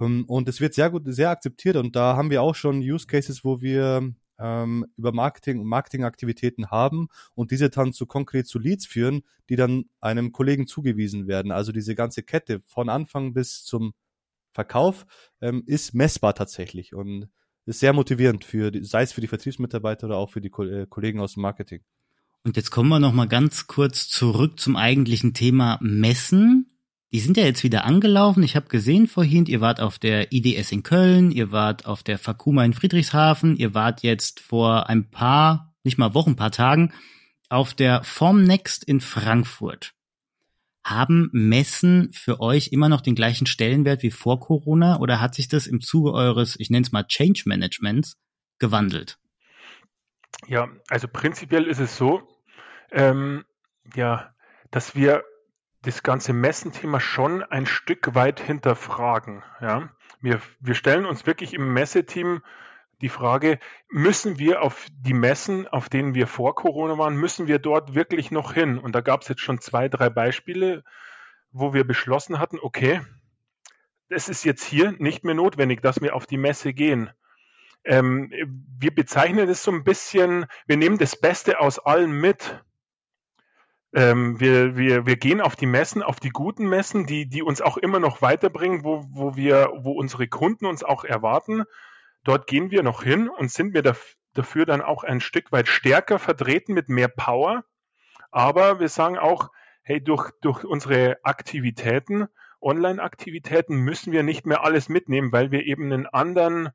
und 0.00 0.48
es 0.48 0.60
wird 0.60 0.74
sehr 0.74 0.90
gut, 0.90 1.02
sehr 1.06 1.30
akzeptiert 1.30 1.76
und 1.76 1.94
da 1.96 2.16
haben 2.16 2.30
wir 2.30 2.42
auch 2.42 2.54
schon 2.54 2.80
Use 2.80 3.06
Cases, 3.06 3.44
wo 3.44 3.60
wir 3.60 4.14
ähm, 4.38 4.86
über 4.96 5.12
Marketing 5.12 5.60
und 5.60 5.66
Marketingaktivitäten 5.66 6.70
haben 6.70 7.08
und 7.34 7.50
diese 7.50 7.70
dann 7.70 7.92
zu 7.92 8.06
konkret 8.06 8.46
zu 8.46 8.58
Leads 8.58 8.86
führen, 8.86 9.22
die 9.48 9.56
dann 9.56 9.84
einem 10.00 10.32
Kollegen 10.32 10.66
zugewiesen 10.66 11.28
werden. 11.28 11.52
Also 11.52 11.72
diese 11.72 11.94
ganze 11.94 12.22
Kette 12.22 12.62
von 12.66 12.88
Anfang 12.88 13.34
bis 13.34 13.64
zum 13.64 13.92
Verkauf 14.52 15.06
ähm, 15.40 15.62
ist 15.66 15.94
messbar 15.94 16.34
tatsächlich 16.34 16.94
und 16.94 17.28
ist 17.66 17.80
sehr 17.80 17.92
motivierend 17.92 18.44
für, 18.44 18.72
sei 18.82 19.02
es 19.02 19.12
für 19.12 19.20
die 19.20 19.28
Vertriebsmitarbeiter 19.28 20.06
oder 20.06 20.16
auch 20.16 20.30
für 20.30 20.40
die 20.40 20.48
äh, 20.48 20.86
Kollegen 20.86 21.20
aus 21.20 21.34
dem 21.34 21.42
Marketing. 21.42 21.82
Und 22.42 22.56
jetzt 22.56 22.70
kommen 22.70 22.88
wir 22.88 22.98
noch 22.98 23.12
mal 23.12 23.28
ganz 23.28 23.66
kurz 23.66 24.08
zurück 24.08 24.58
zum 24.58 24.74
eigentlichen 24.74 25.34
Thema 25.34 25.78
Messen. 25.82 26.69
Die 27.12 27.18
sind 27.18 27.36
ja 27.36 27.44
jetzt 27.44 27.64
wieder 27.64 27.84
angelaufen. 27.84 28.44
Ich 28.44 28.54
habe 28.54 28.68
gesehen 28.68 29.08
vorhin, 29.08 29.46
ihr 29.46 29.60
wart 29.60 29.80
auf 29.80 29.98
der 29.98 30.32
IDS 30.32 30.70
in 30.70 30.84
Köln, 30.84 31.32
ihr 31.32 31.50
wart 31.50 31.84
auf 31.86 32.04
der 32.04 32.18
Fakuma 32.18 32.64
in 32.64 32.72
Friedrichshafen, 32.72 33.56
ihr 33.56 33.74
wart 33.74 34.02
jetzt 34.02 34.38
vor 34.38 34.88
ein 34.88 35.10
paar, 35.10 35.74
nicht 35.82 35.98
mal 35.98 36.14
Wochen, 36.14 36.36
paar 36.36 36.52
Tagen 36.52 36.92
auf 37.48 37.74
der 37.74 38.04
Formnext 38.04 38.84
in 38.84 39.00
Frankfurt. 39.00 39.92
Haben 40.84 41.30
Messen 41.32 42.12
für 42.12 42.40
euch 42.40 42.68
immer 42.68 42.88
noch 42.88 43.00
den 43.00 43.16
gleichen 43.16 43.46
Stellenwert 43.46 44.04
wie 44.04 44.12
vor 44.12 44.38
Corona 44.38 45.00
oder 45.00 45.20
hat 45.20 45.34
sich 45.34 45.48
das 45.48 45.66
im 45.66 45.80
Zuge 45.80 46.12
eures, 46.12 46.54
ich 46.60 46.70
nenne 46.70 46.86
es 46.86 46.92
mal 46.92 47.04
Change 47.04 47.42
Managements, 47.46 48.18
gewandelt? 48.60 49.18
Ja, 50.46 50.68
also 50.88 51.08
prinzipiell 51.08 51.66
ist 51.66 51.80
es 51.80 51.96
so, 51.96 52.22
ähm, 52.92 53.44
ja, 53.96 54.32
dass 54.70 54.94
wir 54.94 55.24
das 55.82 56.02
ganze 56.02 56.32
Messenthema 56.32 57.00
schon 57.00 57.42
ein 57.42 57.66
Stück 57.66 58.14
weit 58.14 58.40
hinterfragen. 58.40 59.42
Ja? 59.60 59.90
Wir, 60.20 60.40
wir 60.60 60.74
stellen 60.74 61.06
uns 61.06 61.26
wirklich 61.26 61.54
im 61.54 61.72
Messeteam 61.72 62.42
die 63.00 63.08
Frage, 63.08 63.58
müssen 63.88 64.38
wir 64.38 64.62
auf 64.62 64.86
die 64.92 65.14
Messen, 65.14 65.66
auf 65.66 65.88
denen 65.88 66.14
wir 66.14 66.26
vor 66.26 66.54
Corona 66.54 66.98
waren, 66.98 67.16
müssen 67.16 67.46
wir 67.46 67.58
dort 67.58 67.94
wirklich 67.94 68.30
noch 68.30 68.52
hin? 68.52 68.78
Und 68.78 68.94
da 68.94 69.00
gab 69.00 69.22
es 69.22 69.28
jetzt 69.28 69.40
schon 69.40 69.60
zwei, 69.60 69.88
drei 69.88 70.10
Beispiele, 70.10 70.84
wo 71.50 71.72
wir 71.72 71.84
beschlossen 71.84 72.38
hatten, 72.38 72.58
okay, 72.60 73.00
es 74.10 74.28
ist 74.28 74.44
jetzt 74.44 74.64
hier 74.64 74.92
nicht 74.98 75.24
mehr 75.24 75.34
notwendig, 75.34 75.80
dass 75.82 76.02
wir 76.02 76.14
auf 76.14 76.26
die 76.26 76.36
Messe 76.36 76.74
gehen. 76.74 77.10
Ähm, 77.84 78.30
wir 78.78 78.94
bezeichnen 78.94 79.48
es 79.48 79.62
so 79.62 79.70
ein 79.70 79.84
bisschen, 79.84 80.46
wir 80.66 80.76
nehmen 80.76 80.98
das 80.98 81.16
Beste 81.16 81.60
aus 81.60 81.78
allem 81.78 82.20
mit. 82.20 82.62
Ähm, 83.92 84.38
wir, 84.38 84.76
wir, 84.76 85.06
wir 85.06 85.16
gehen 85.16 85.40
auf 85.40 85.56
die 85.56 85.66
Messen, 85.66 86.02
auf 86.02 86.20
die 86.20 86.30
guten 86.30 86.68
Messen, 86.68 87.06
die, 87.06 87.28
die 87.28 87.42
uns 87.42 87.60
auch 87.60 87.76
immer 87.76 87.98
noch 87.98 88.22
weiterbringen, 88.22 88.84
wo, 88.84 89.04
wo 89.10 89.36
wir, 89.36 89.72
wo 89.78 89.92
unsere 89.92 90.28
Kunden 90.28 90.66
uns 90.66 90.84
auch 90.84 91.04
erwarten. 91.04 91.64
Dort 92.22 92.46
gehen 92.46 92.70
wir 92.70 92.82
noch 92.82 93.02
hin 93.02 93.28
und 93.28 93.50
sind 93.50 93.74
wir 93.74 93.82
dafür 93.82 94.66
dann 94.66 94.82
auch 94.82 95.04
ein 95.04 95.20
Stück 95.20 95.50
weit 95.52 95.68
stärker 95.68 96.18
vertreten 96.18 96.74
mit 96.74 96.88
mehr 96.88 97.08
Power. 97.08 97.64
Aber 98.30 98.78
wir 98.78 98.88
sagen 98.88 99.18
auch, 99.18 99.50
hey, 99.82 100.02
durch, 100.02 100.30
durch 100.40 100.64
unsere 100.64 101.18
Aktivitäten, 101.24 102.28
Online-Aktivitäten 102.60 103.76
müssen 103.76 104.12
wir 104.12 104.22
nicht 104.22 104.46
mehr 104.46 104.62
alles 104.62 104.88
mitnehmen, 104.88 105.32
weil 105.32 105.50
wir 105.50 105.64
eben 105.64 105.92
einen 105.92 106.06
anderen 106.06 106.68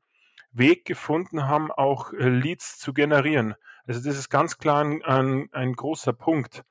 Weg 0.50 0.84
gefunden 0.84 1.46
haben, 1.46 1.70
auch 1.70 2.12
äh, 2.12 2.28
Leads 2.28 2.78
zu 2.78 2.92
generieren. 2.92 3.54
Also 3.86 4.02
das 4.02 4.18
ist 4.18 4.28
ganz 4.28 4.58
klar 4.58 4.84
ein, 4.84 5.02
ein, 5.04 5.48
ein 5.52 5.72
großer 5.74 6.12
Punkt. 6.12 6.64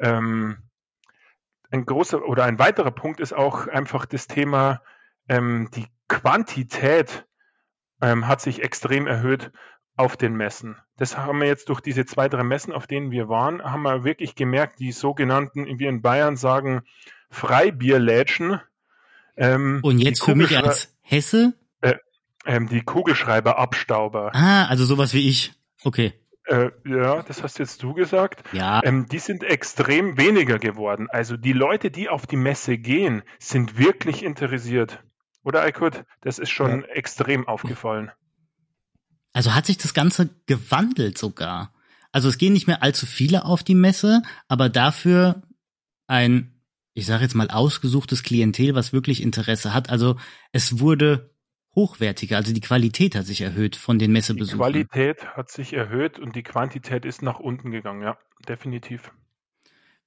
Ähm, 0.00 0.58
ein 1.70 1.86
großer 1.86 2.24
oder 2.24 2.44
ein 2.44 2.58
weiterer 2.58 2.90
Punkt 2.90 3.20
ist 3.20 3.32
auch 3.32 3.68
einfach 3.68 4.06
das 4.06 4.26
Thema, 4.26 4.82
ähm, 5.28 5.70
die 5.74 5.86
Quantität 6.08 7.26
ähm, 8.02 8.26
hat 8.26 8.40
sich 8.40 8.62
extrem 8.62 9.06
erhöht 9.06 9.52
auf 9.96 10.16
den 10.16 10.34
Messen. 10.34 10.76
Das 10.96 11.16
haben 11.16 11.40
wir 11.40 11.46
jetzt 11.46 11.68
durch 11.68 11.80
diese 11.80 12.06
zwei, 12.06 12.28
drei 12.28 12.42
Messen, 12.42 12.72
auf 12.72 12.86
denen 12.86 13.10
wir 13.10 13.28
waren, 13.28 13.62
haben 13.62 13.82
wir 13.82 14.02
wirklich 14.04 14.34
gemerkt, 14.34 14.80
die 14.80 14.92
sogenannten, 14.92 15.78
wie 15.78 15.86
in 15.86 16.02
Bayern 16.02 16.36
sagen, 16.36 16.82
Freibierlädchen. 17.30 18.60
Ähm, 19.36 19.80
Und 19.82 19.98
jetzt 19.98 20.24
für 20.24 20.34
mich 20.34 20.56
als 20.58 20.94
Hesse? 21.02 21.54
Äh, 21.80 21.94
ähm, 22.46 22.68
die 22.68 22.82
Kugelschreiberabstauber. 22.82 24.34
Ah, 24.34 24.66
also 24.66 24.84
sowas 24.84 25.14
wie 25.14 25.28
ich. 25.28 25.52
Okay. 25.84 26.14
Äh, 26.50 26.72
ja, 26.84 27.22
das 27.22 27.44
hast 27.44 27.60
jetzt 27.60 27.80
du 27.80 27.94
gesagt. 27.94 28.42
Ja. 28.52 28.82
Ähm, 28.82 29.06
die 29.06 29.20
sind 29.20 29.44
extrem 29.44 30.18
weniger 30.18 30.58
geworden. 30.58 31.06
Also 31.08 31.36
die 31.36 31.52
Leute, 31.52 31.92
die 31.92 32.08
auf 32.08 32.26
die 32.26 32.36
Messe 32.36 32.76
gehen, 32.76 33.22
sind 33.38 33.78
wirklich 33.78 34.24
interessiert. 34.24 35.00
Oder 35.44 35.62
Aykut? 35.62 36.04
Das 36.22 36.40
ist 36.40 36.50
schon 36.50 36.80
ja. 36.80 36.88
extrem 36.88 37.46
aufgefallen. 37.46 38.10
Also 39.32 39.54
hat 39.54 39.66
sich 39.66 39.78
das 39.78 39.94
Ganze 39.94 40.28
gewandelt 40.46 41.18
sogar. 41.18 41.72
Also 42.10 42.28
es 42.28 42.36
gehen 42.36 42.52
nicht 42.52 42.66
mehr 42.66 42.82
allzu 42.82 43.06
viele 43.06 43.44
auf 43.44 43.62
die 43.62 43.76
Messe, 43.76 44.20
aber 44.48 44.68
dafür 44.68 45.42
ein, 46.08 46.60
ich 46.94 47.06
sage 47.06 47.22
jetzt 47.22 47.36
mal, 47.36 47.48
ausgesuchtes 47.48 48.24
Klientel, 48.24 48.74
was 48.74 48.92
wirklich 48.92 49.22
Interesse 49.22 49.72
hat. 49.72 49.88
Also 49.88 50.16
es 50.50 50.80
wurde 50.80 51.30
hochwertiger, 51.74 52.36
also 52.36 52.52
die 52.52 52.60
Qualität 52.60 53.14
hat 53.14 53.26
sich 53.26 53.40
erhöht 53.40 53.76
von 53.76 53.98
den 53.98 54.12
Messebesuchen. 54.12 54.58
Die 54.58 54.84
Qualität 54.84 55.24
hat 55.36 55.50
sich 55.50 55.72
erhöht 55.72 56.18
und 56.18 56.34
die 56.34 56.42
Quantität 56.42 57.04
ist 57.04 57.22
nach 57.22 57.38
unten 57.38 57.70
gegangen, 57.70 58.02
ja, 58.02 58.18
definitiv. 58.48 59.12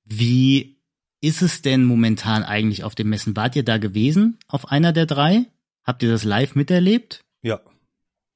Wie 0.03 0.77
ist 1.21 1.41
es 1.41 1.61
denn 1.61 1.85
momentan 1.85 2.43
eigentlich 2.43 2.83
auf 2.83 2.95
den 2.95 3.07
Messen? 3.07 3.35
Wart 3.37 3.55
ihr 3.55 3.63
da 3.63 3.77
gewesen 3.77 4.37
auf 4.47 4.69
einer 4.69 4.91
der 4.91 5.05
drei? 5.05 5.45
Habt 5.83 6.03
ihr 6.03 6.11
das 6.11 6.23
live 6.23 6.55
miterlebt? 6.55 7.21
Ja, 7.41 7.61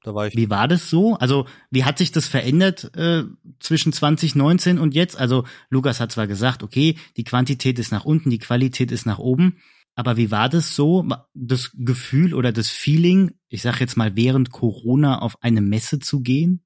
da 0.02 0.14
war 0.14 0.26
ich. 0.26 0.36
Wie 0.36 0.48
war 0.48 0.68
das 0.68 0.88
so? 0.88 1.16
Also, 1.16 1.46
wie 1.70 1.84
hat 1.84 1.98
sich 1.98 2.12
das 2.12 2.26
verändert 2.26 2.96
äh, 2.96 3.24
zwischen 3.60 3.92
2019 3.92 4.78
und 4.78 4.94
jetzt? 4.94 5.18
Also, 5.18 5.44
Lukas 5.70 6.00
hat 6.00 6.12
zwar 6.12 6.26
gesagt, 6.26 6.62
okay, 6.62 6.96
die 7.16 7.24
Quantität 7.24 7.78
ist 7.78 7.90
nach 7.90 8.04
unten, 8.04 8.30
die 8.30 8.38
Qualität 8.38 8.92
ist 8.92 9.06
nach 9.06 9.18
oben. 9.18 9.58
Aber 9.98 10.16
wie 10.16 10.30
war 10.30 10.48
das 10.48 10.76
so, 10.76 11.04
das 11.34 11.72
Gefühl 11.74 12.32
oder 12.32 12.52
das 12.52 12.70
Feeling, 12.70 13.32
ich 13.48 13.62
sag 13.62 13.80
jetzt 13.80 13.96
mal, 13.96 14.14
während 14.14 14.52
Corona 14.52 15.18
auf 15.18 15.42
eine 15.42 15.60
Messe 15.60 15.98
zu 15.98 16.20
gehen? 16.20 16.64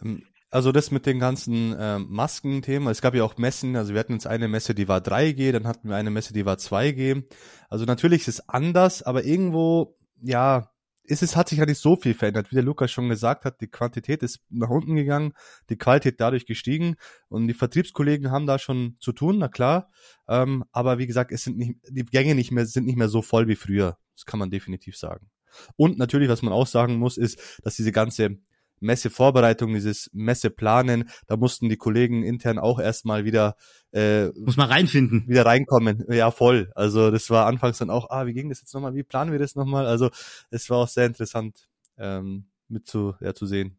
Ähm, 0.00 0.22
also 0.50 0.70
das 0.70 0.92
mit 0.92 1.04
den 1.04 1.18
ganzen 1.18 1.74
ähm, 1.76 2.06
Masken-Themen, 2.10 2.86
es 2.86 3.02
gab 3.02 3.16
ja 3.16 3.24
auch 3.24 3.38
Messen, 3.38 3.74
also 3.74 3.92
wir 3.92 3.98
hatten 3.98 4.12
jetzt 4.12 4.28
eine 4.28 4.46
Messe, 4.46 4.72
die 4.72 4.86
war 4.86 5.00
3G, 5.00 5.50
dann 5.50 5.66
hatten 5.66 5.88
wir 5.88 5.96
eine 5.96 6.10
Messe, 6.10 6.32
die 6.32 6.46
war 6.46 6.58
2G. 6.58 7.24
Also 7.68 7.86
natürlich 7.86 8.20
ist 8.20 8.28
es 8.28 8.48
anders, 8.48 9.02
aber 9.02 9.24
irgendwo, 9.24 9.98
ja, 10.22 10.70
ist 11.08 11.22
es, 11.22 11.36
hat 11.36 11.48
sich 11.48 11.58
ja 11.58 11.66
nicht 11.66 11.78
so 11.78 11.96
viel 11.96 12.14
verändert. 12.14 12.50
Wie 12.50 12.54
der 12.54 12.64
Lukas 12.64 12.90
schon 12.90 13.08
gesagt 13.08 13.44
hat, 13.44 13.60
die 13.60 13.66
Quantität 13.66 14.22
ist 14.22 14.40
nach 14.50 14.68
unten 14.68 14.94
gegangen, 14.94 15.32
die 15.70 15.76
Qualität 15.76 16.20
dadurch 16.20 16.46
gestiegen 16.46 16.96
und 17.28 17.48
die 17.48 17.54
Vertriebskollegen 17.54 18.30
haben 18.30 18.46
da 18.46 18.58
schon 18.58 18.96
zu 19.00 19.12
tun, 19.12 19.38
na 19.38 19.48
klar. 19.48 19.90
Ähm, 20.28 20.64
aber 20.72 20.98
wie 20.98 21.06
gesagt, 21.06 21.32
es 21.32 21.44
sind 21.44 21.56
nicht, 21.56 21.76
die 21.88 22.04
Gänge 22.04 22.34
nicht 22.34 22.52
mehr, 22.52 22.66
sind 22.66 22.86
nicht 22.86 22.98
mehr 22.98 23.08
so 23.08 23.22
voll 23.22 23.48
wie 23.48 23.56
früher. 23.56 23.98
Das 24.14 24.26
kann 24.26 24.38
man 24.38 24.50
definitiv 24.50 24.96
sagen. 24.96 25.30
Und 25.76 25.98
natürlich, 25.98 26.28
was 26.28 26.42
man 26.42 26.52
auch 26.52 26.66
sagen 26.66 26.96
muss, 26.96 27.16
ist, 27.16 27.60
dass 27.62 27.76
diese 27.76 27.92
ganze 27.92 28.38
Messevorbereitung, 28.80 29.74
dieses 29.74 30.10
Messeplanen, 30.12 31.08
da 31.26 31.36
mussten 31.36 31.68
die 31.68 31.76
Kollegen 31.76 32.22
intern 32.22 32.58
auch 32.58 32.78
erstmal 32.78 33.24
wieder 33.24 33.56
äh, 33.92 34.28
muss 34.38 34.56
man 34.56 34.68
reinfinden, 34.68 35.26
wieder 35.28 35.46
reinkommen. 35.46 36.04
Ja, 36.08 36.30
voll. 36.30 36.70
Also 36.74 37.10
das 37.10 37.30
war 37.30 37.46
anfangs 37.46 37.78
dann 37.78 37.90
auch, 37.90 38.10
ah, 38.10 38.26
wie 38.26 38.34
ging 38.34 38.48
das 38.48 38.60
jetzt 38.60 38.74
nochmal, 38.74 38.94
wie 38.94 39.02
planen 39.02 39.32
wir 39.32 39.38
das 39.38 39.54
nochmal? 39.54 39.86
Also 39.86 40.10
es 40.50 40.68
war 40.70 40.78
auch 40.78 40.88
sehr 40.88 41.06
interessant 41.06 41.68
ähm, 41.96 42.46
mit 42.68 42.86
zu, 42.86 43.14
ja, 43.20 43.34
zu 43.34 43.46
sehen. 43.46 43.78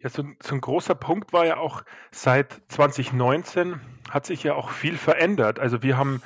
Ja, 0.00 0.08
so, 0.08 0.24
so 0.42 0.54
ein 0.54 0.60
großer 0.60 0.94
Punkt 0.94 1.32
war 1.32 1.46
ja 1.46 1.56
auch, 1.56 1.82
seit 2.10 2.60
2019 2.68 3.80
hat 4.10 4.26
sich 4.26 4.42
ja 4.42 4.54
auch 4.54 4.70
viel 4.70 4.96
verändert. 4.96 5.58
Also 5.58 5.82
wir 5.82 5.96
haben 5.96 6.22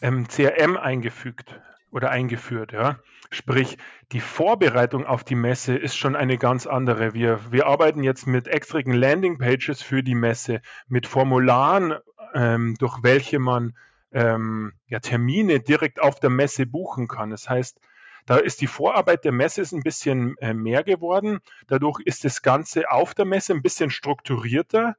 ähm, 0.00 0.28
CRM 0.28 0.76
eingefügt 0.76 1.60
oder 1.90 2.10
eingeführt, 2.10 2.72
ja. 2.72 3.00
Sprich, 3.30 3.76
die 4.12 4.20
Vorbereitung 4.20 5.04
auf 5.04 5.22
die 5.22 5.34
Messe 5.34 5.76
ist 5.76 5.96
schon 5.96 6.16
eine 6.16 6.38
ganz 6.38 6.66
andere. 6.66 7.12
Wir, 7.12 7.40
wir 7.52 7.66
arbeiten 7.66 8.02
jetzt 8.02 8.26
mit 8.26 8.48
extrigen 8.48 8.92
Landingpages 8.92 9.82
für 9.82 10.02
die 10.02 10.14
Messe, 10.14 10.62
mit 10.86 11.06
Formularen, 11.06 11.94
ähm, 12.34 12.74
durch 12.78 13.02
welche 13.02 13.38
man 13.38 13.76
ähm, 14.12 14.72
ja, 14.86 15.00
Termine 15.00 15.60
direkt 15.60 16.00
auf 16.00 16.20
der 16.20 16.30
Messe 16.30 16.64
buchen 16.64 17.06
kann. 17.06 17.30
Das 17.30 17.48
heißt, 17.48 17.78
da 18.24 18.36
ist 18.36 18.60
die 18.60 18.66
Vorarbeit 18.66 19.24
der 19.24 19.32
Messe 19.32 19.62
ein 19.74 19.82
bisschen 19.82 20.36
äh, 20.38 20.54
mehr 20.54 20.82
geworden. 20.82 21.40
Dadurch 21.66 22.00
ist 22.00 22.24
das 22.24 22.42
Ganze 22.42 22.90
auf 22.90 23.14
der 23.14 23.24
Messe 23.24 23.52
ein 23.52 23.62
bisschen 23.62 23.90
strukturierter. 23.90 24.96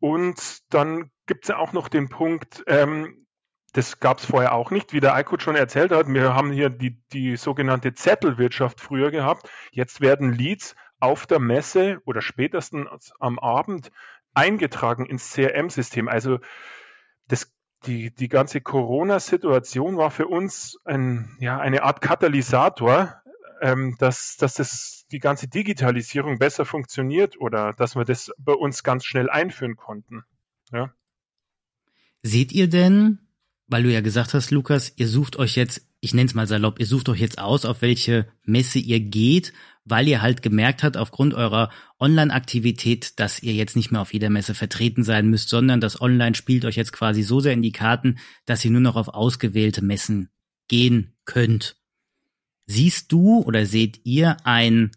Und 0.00 0.62
dann 0.70 1.10
gibt 1.26 1.44
es 1.44 1.48
ja 1.48 1.58
auch 1.58 1.72
noch 1.72 1.88
den 1.88 2.08
Punkt, 2.08 2.64
ähm, 2.66 3.21
das 3.72 4.00
gab 4.00 4.18
es 4.18 4.26
vorher 4.26 4.52
auch 4.52 4.70
nicht, 4.70 4.92
wie 4.92 5.00
der 5.00 5.14
Eikut 5.14 5.42
schon 5.42 5.56
erzählt 5.56 5.92
hat. 5.92 6.06
Wir 6.06 6.34
haben 6.34 6.52
hier 6.52 6.68
die, 6.68 7.02
die 7.12 7.36
sogenannte 7.36 7.94
Zettelwirtschaft 7.94 8.80
früher 8.80 9.10
gehabt. 9.10 9.48
Jetzt 9.70 10.00
werden 10.00 10.32
Leads 10.32 10.76
auf 11.00 11.26
der 11.26 11.38
Messe 11.38 12.00
oder 12.04 12.20
spätestens 12.20 13.12
am 13.18 13.38
Abend 13.38 13.90
eingetragen 14.34 15.06
ins 15.06 15.32
CRM-System. 15.32 16.08
Also 16.08 16.38
das, 17.28 17.50
die, 17.86 18.14
die 18.14 18.28
ganze 18.28 18.60
Corona-Situation 18.60 19.96
war 19.96 20.10
für 20.10 20.26
uns 20.26 20.78
ein, 20.84 21.36
ja, 21.40 21.58
eine 21.58 21.82
Art 21.82 22.02
Katalysator, 22.02 23.22
ähm, 23.62 23.96
dass, 23.98 24.36
dass 24.36 24.54
das, 24.54 25.06
die 25.10 25.18
ganze 25.18 25.48
Digitalisierung 25.48 26.38
besser 26.38 26.66
funktioniert 26.66 27.40
oder 27.40 27.72
dass 27.72 27.96
wir 27.96 28.04
das 28.04 28.30
bei 28.36 28.52
uns 28.52 28.82
ganz 28.82 29.06
schnell 29.06 29.30
einführen 29.30 29.76
konnten. 29.76 30.24
Ja. 30.72 30.92
Seht 32.22 32.52
ihr 32.52 32.68
denn 32.68 33.21
weil 33.72 33.82
du 33.82 33.92
ja 33.92 34.02
gesagt 34.02 34.34
hast, 34.34 34.50
Lukas, 34.50 34.92
ihr 34.96 35.08
sucht 35.08 35.36
euch 35.36 35.56
jetzt, 35.56 35.88
ich 36.00 36.12
nenne 36.14 36.26
es 36.26 36.34
mal 36.34 36.46
salopp, 36.46 36.78
ihr 36.78 36.86
sucht 36.86 37.08
euch 37.08 37.20
jetzt 37.20 37.38
aus, 37.38 37.64
auf 37.64 37.80
welche 37.80 38.28
Messe 38.44 38.78
ihr 38.78 39.00
geht, 39.00 39.52
weil 39.84 40.06
ihr 40.06 40.22
halt 40.22 40.42
gemerkt 40.42 40.82
habt, 40.82 40.96
aufgrund 40.96 41.34
eurer 41.34 41.70
Online-Aktivität, 41.98 43.18
dass 43.18 43.42
ihr 43.42 43.54
jetzt 43.54 43.74
nicht 43.74 43.90
mehr 43.90 44.02
auf 44.02 44.12
jeder 44.12 44.30
Messe 44.30 44.54
vertreten 44.54 45.02
sein 45.02 45.28
müsst, 45.28 45.48
sondern 45.48 45.80
das 45.80 46.00
Online 46.00 46.34
spielt 46.34 46.64
euch 46.64 46.76
jetzt 46.76 46.92
quasi 46.92 47.22
so 47.22 47.40
sehr 47.40 47.54
in 47.54 47.62
die 47.62 47.72
Karten, 47.72 48.18
dass 48.44 48.64
ihr 48.64 48.70
nur 48.70 48.82
noch 48.82 48.96
auf 48.96 49.08
ausgewählte 49.08 49.82
Messen 49.82 50.28
gehen 50.68 51.14
könnt. 51.24 51.76
Siehst 52.66 53.10
du 53.10 53.40
oder 53.40 53.66
seht 53.66 54.00
ihr 54.04 54.36
ein, 54.44 54.92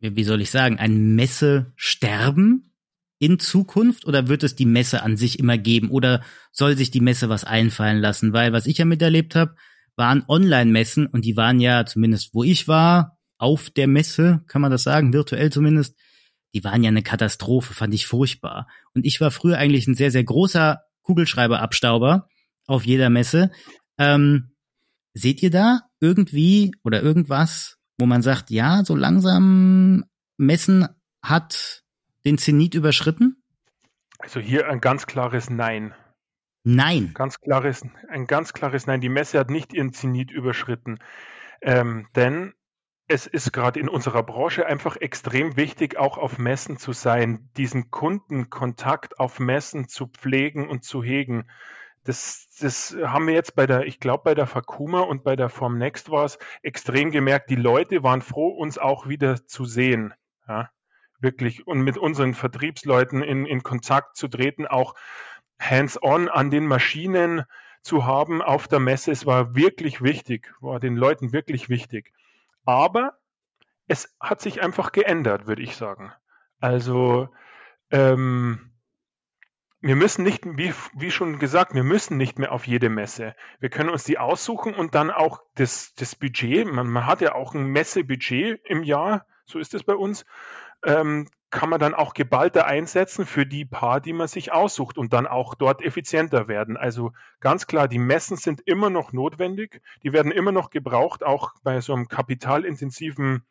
wie 0.00 0.24
soll 0.24 0.42
ich 0.42 0.50
sagen, 0.50 0.78
ein 0.78 1.14
Messesterben 1.14 2.73
in 3.18 3.38
Zukunft 3.38 4.06
oder 4.06 4.28
wird 4.28 4.42
es 4.42 4.56
die 4.56 4.66
Messe 4.66 5.02
an 5.02 5.16
sich 5.16 5.38
immer 5.38 5.58
geben 5.58 5.90
oder 5.90 6.22
soll 6.52 6.76
sich 6.76 6.90
die 6.90 7.00
Messe 7.00 7.28
was 7.28 7.44
einfallen 7.44 8.00
lassen? 8.00 8.32
Weil 8.32 8.52
was 8.52 8.66
ich 8.66 8.78
ja 8.78 8.84
miterlebt 8.84 9.34
habe, 9.34 9.54
waren 9.96 10.24
Online-Messen 10.26 11.06
und 11.06 11.24
die 11.24 11.36
waren 11.36 11.60
ja 11.60 11.86
zumindest, 11.86 12.34
wo 12.34 12.42
ich 12.42 12.66
war, 12.68 13.18
auf 13.38 13.70
der 13.70 13.86
Messe, 13.88 14.42
kann 14.46 14.62
man 14.62 14.70
das 14.70 14.84
sagen, 14.84 15.12
virtuell 15.12 15.50
zumindest, 15.50 15.96
die 16.54 16.64
waren 16.64 16.82
ja 16.82 16.88
eine 16.88 17.02
Katastrophe, 17.02 17.74
fand 17.74 17.92
ich 17.92 18.06
furchtbar. 18.06 18.68
Und 18.94 19.04
ich 19.04 19.20
war 19.20 19.30
früher 19.30 19.58
eigentlich 19.58 19.86
ein 19.86 19.96
sehr, 19.96 20.10
sehr 20.10 20.24
großer 20.24 20.80
Kugelschreiberabstauber 21.02 22.28
auf 22.66 22.86
jeder 22.86 23.10
Messe. 23.10 23.50
Ähm, 23.98 24.54
seht 25.14 25.42
ihr 25.42 25.50
da 25.50 25.82
irgendwie 26.00 26.72
oder 26.84 27.02
irgendwas, 27.02 27.76
wo 27.98 28.06
man 28.06 28.22
sagt, 28.22 28.50
ja, 28.50 28.84
so 28.84 28.94
langsam 28.94 30.04
Messen 30.36 30.88
hat 31.22 31.83
den 32.24 32.38
Zenit 32.38 32.74
überschritten? 32.74 33.42
Also 34.18 34.40
hier 34.40 34.68
ein 34.68 34.80
ganz 34.80 35.06
klares 35.06 35.50
Nein. 35.50 35.94
Nein. 36.64 37.12
Ganz 37.14 37.40
klares, 37.40 37.86
ein 38.08 38.26
ganz 38.26 38.54
klares 38.54 38.86
Nein. 38.86 39.00
Die 39.00 39.10
Messe 39.10 39.38
hat 39.38 39.50
nicht 39.50 39.74
ihren 39.74 39.92
Zenit 39.92 40.30
überschritten. 40.30 40.98
Ähm, 41.60 42.08
denn 42.16 42.54
es 43.06 43.26
ist 43.26 43.52
gerade 43.52 43.78
in 43.78 43.88
unserer 43.88 44.22
Branche 44.22 44.66
einfach 44.66 44.96
extrem 44.96 45.56
wichtig, 45.56 45.98
auch 45.98 46.16
auf 46.16 46.38
Messen 46.38 46.78
zu 46.78 46.92
sein, 46.92 47.50
diesen 47.58 47.90
Kundenkontakt 47.90 49.20
auf 49.20 49.40
Messen 49.40 49.88
zu 49.88 50.06
pflegen 50.06 50.68
und 50.68 50.84
zu 50.84 51.02
hegen. 51.02 51.50
Das, 52.04 52.48
das 52.60 52.96
haben 53.02 53.26
wir 53.26 53.34
jetzt 53.34 53.54
bei 53.54 53.66
der, 53.66 53.86
ich 53.86 54.00
glaube, 54.00 54.24
bei 54.24 54.34
der 54.34 54.46
Fakuma 54.46 55.00
und 55.00 55.22
bei 55.22 55.36
der 55.36 55.50
Formnext 55.50 56.10
war 56.10 56.24
es 56.24 56.38
extrem 56.62 57.10
gemerkt. 57.10 57.50
Die 57.50 57.56
Leute 57.56 58.02
waren 58.02 58.22
froh, 58.22 58.48
uns 58.48 58.78
auch 58.78 59.06
wieder 59.06 59.46
zu 59.46 59.66
sehen. 59.66 60.14
Ja, 60.48 60.70
wirklich. 61.24 61.66
Und 61.66 61.80
mit 61.80 61.98
unseren 61.98 62.34
Vertriebsleuten 62.34 63.22
in, 63.22 63.44
in 63.46 63.64
Kontakt 63.64 64.16
zu 64.16 64.28
treten, 64.28 64.68
auch 64.68 64.94
hands-on 65.58 66.28
an 66.28 66.50
den 66.50 66.66
Maschinen 66.66 67.42
zu 67.82 68.06
haben 68.06 68.40
auf 68.40 68.68
der 68.68 68.78
Messe. 68.78 69.10
Es 69.10 69.26
war 69.26 69.56
wirklich 69.56 70.00
wichtig, 70.02 70.54
war 70.60 70.78
den 70.78 70.96
Leuten 70.96 71.32
wirklich 71.32 71.68
wichtig. 71.68 72.12
Aber 72.64 73.18
es 73.88 74.14
hat 74.20 74.40
sich 74.40 74.62
einfach 74.62 74.92
geändert, 74.92 75.46
würde 75.46 75.62
ich 75.62 75.76
sagen. 75.76 76.12
Also 76.60 77.28
ähm, 77.90 78.70
wir 79.84 79.96
müssen 79.96 80.24
nicht, 80.24 80.46
wie, 80.46 80.72
wie 80.94 81.10
schon 81.10 81.38
gesagt, 81.38 81.74
wir 81.74 81.84
müssen 81.84 82.16
nicht 82.16 82.38
mehr 82.38 82.52
auf 82.52 82.66
jede 82.66 82.88
Messe. 82.88 83.34
Wir 83.60 83.68
können 83.68 83.90
uns 83.90 84.04
die 84.04 84.16
aussuchen 84.16 84.74
und 84.74 84.94
dann 84.94 85.10
auch 85.10 85.40
das, 85.56 85.94
das 85.96 86.14
Budget, 86.14 86.66
man, 86.66 86.86
man 86.86 87.04
hat 87.04 87.20
ja 87.20 87.34
auch 87.34 87.54
ein 87.54 87.66
Messebudget 87.66 88.62
im 88.64 88.82
Jahr, 88.82 89.26
so 89.44 89.58
ist 89.58 89.74
es 89.74 89.82
bei 89.82 89.94
uns, 89.94 90.24
ähm, 90.84 91.28
kann 91.50 91.70
man 91.70 91.78
dann 91.78 91.94
auch 91.94 92.14
geballter 92.14 92.66
einsetzen 92.66 93.26
für 93.26 93.46
die 93.46 93.64
paar, 93.64 94.00
die 94.00 94.12
man 94.12 94.26
sich 94.26 94.52
aussucht 94.52 94.98
und 94.98 95.12
dann 95.12 95.28
auch 95.28 95.54
dort 95.54 95.82
effizienter 95.82 96.48
werden. 96.48 96.76
Also 96.76 97.12
ganz 97.38 97.68
klar, 97.68 97.86
die 97.86 98.00
Messen 98.00 98.36
sind 98.36 98.60
immer 98.66 98.90
noch 98.90 99.12
notwendig, 99.12 99.80
die 100.02 100.12
werden 100.12 100.32
immer 100.32 100.50
noch 100.50 100.70
gebraucht, 100.70 101.22
auch 101.22 101.52
bei 101.62 101.80
so 101.80 101.94
einem 101.94 102.08
kapitalintensiven 102.08 103.44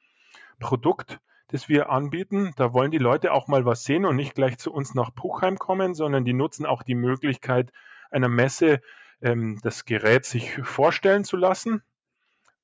Produkt, 0.60 1.22
das 1.48 1.70
wir 1.70 1.90
anbieten. 1.90 2.52
Da 2.58 2.74
wollen 2.74 2.92
die 2.92 2.98
Leute 2.98 3.32
auch 3.32 3.48
mal 3.48 3.66
was 3.66 3.86
sehen 3.86 4.06
und 4.06 4.18
nicht 4.18 4.36
gleich 4.36 4.58
zu 4.58 4.74
uns 4.74 4.94
nach 4.96 5.16
Puchheim 5.16 5.58
kommen, 5.58 5.94
sondern 5.94 6.26
die 6.26 6.34
nutzen 6.34 6.66
auch 6.66 6.84
die 6.84 6.96
Möglichkeit 6.96 7.72
einer 8.12 8.28
Messe, 8.28 8.82
ähm, 9.22 9.60
das 9.64 9.86
Gerät 9.86 10.26
sich 10.26 10.58
vorstellen 10.64 11.24
zu 11.24 11.38
lassen. 11.38 11.82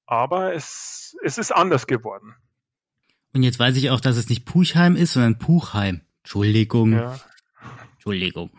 Aber 0.06 0.54
es, 0.54 1.16
es 1.24 1.38
ist 1.38 1.52
anders 1.52 1.88
geworden. 1.88 2.36
Und 3.34 3.44
jetzt 3.44 3.60
weiß 3.60 3.76
ich 3.78 3.90
auch, 3.90 4.00
dass 4.00 4.18
es 4.18 4.30
nicht 4.30 4.46
Puchheim 4.46 4.96
ist, 4.96 5.14
sondern 5.14 5.38
Puchheim. 5.38 6.02
Entschuldigung. 6.24 6.94
Ja. 6.94 7.20
Entschuldigung. 7.94 8.50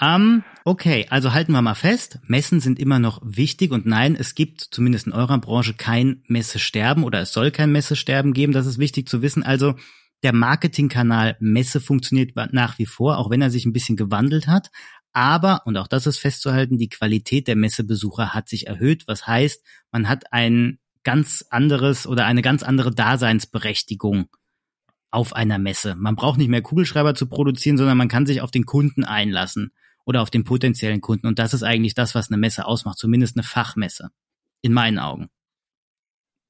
Ähm, 0.00 0.42
okay, 0.64 1.06
also 1.08 1.32
halten 1.32 1.52
wir 1.52 1.62
mal 1.62 1.74
fest, 1.74 2.18
Messen 2.26 2.60
sind 2.60 2.78
immer 2.78 2.98
noch 2.98 3.22
wichtig 3.24 3.70
und 3.70 3.86
nein, 3.86 4.16
es 4.16 4.34
gibt 4.34 4.60
zumindest 4.60 5.06
in 5.06 5.12
eurer 5.12 5.38
Branche 5.38 5.74
kein 5.74 6.22
Messesterben 6.26 7.04
oder 7.04 7.20
es 7.20 7.32
soll 7.32 7.52
kein 7.52 7.70
Messesterben 7.70 8.32
geben, 8.32 8.52
das 8.52 8.66
ist 8.66 8.78
wichtig 8.78 9.08
zu 9.08 9.22
wissen. 9.22 9.44
Also 9.44 9.74
der 10.24 10.32
Marketingkanal 10.32 11.36
Messe 11.38 11.80
funktioniert 11.80 12.34
nach 12.52 12.78
wie 12.78 12.86
vor, 12.86 13.18
auch 13.18 13.30
wenn 13.30 13.42
er 13.42 13.50
sich 13.50 13.64
ein 13.64 13.72
bisschen 13.72 13.96
gewandelt 13.96 14.48
hat. 14.48 14.70
Aber, 15.12 15.62
und 15.64 15.76
auch 15.76 15.86
das 15.86 16.08
ist 16.08 16.18
festzuhalten, 16.18 16.76
die 16.76 16.88
Qualität 16.88 17.46
der 17.46 17.56
Messebesucher 17.56 18.34
hat 18.34 18.48
sich 18.48 18.66
erhöht, 18.66 19.04
was 19.06 19.28
heißt, 19.28 19.62
man 19.92 20.08
hat 20.08 20.32
einen 20.32 20.80
ganz 21.04 21.44
anderes 21.50 22.06
oder 22.06 22.26
eine 22.26 22.42
ganz 22.42 22.62
andere 22.62 22.90
Daseinsberechtigung 22.90 24.28
auf 25.10 25.32
einer 25.34 25.58
Messe. 25.58 25.94
Man 25.94 26.16
braucht 26.16 26.38
nicht 26.38 26.48
mehr 26.48 26.62
Kugelschreiber 26.62 27.14
zu 27.14 27.26
produzieren, 27.26 27.78
sondern 27.78 27.96
man 27.96 28.08
kann 28.08 28.26
sich 28.26 28.40
auf 28.40 28.50
den 28.50 28.66
Kunden 28.66 29.04
einlassen 29.04 29.72
oder 30.04 30.22
auf 30.22 30.30
den 30.30 30.44
potenziellen 30.44 31.00
Kunden. 31.00 31.26
Und 31.26 31.38
das 31.38 31.54
ist 31.54 31.62
eigentlich 31.62 31.94
das, 31.94 32.14
was 32.14 32.30
eine 32.30 32.36
Messe 32.36 32.66
ausmacht, 32.66 32.98
zumindest 32.98 33.36
eine 33.36 33.44
Fachmesse. 33.44 34.10
In 34.60 34.72
meinen 34.72 34.98
Augen. 34.98 35.28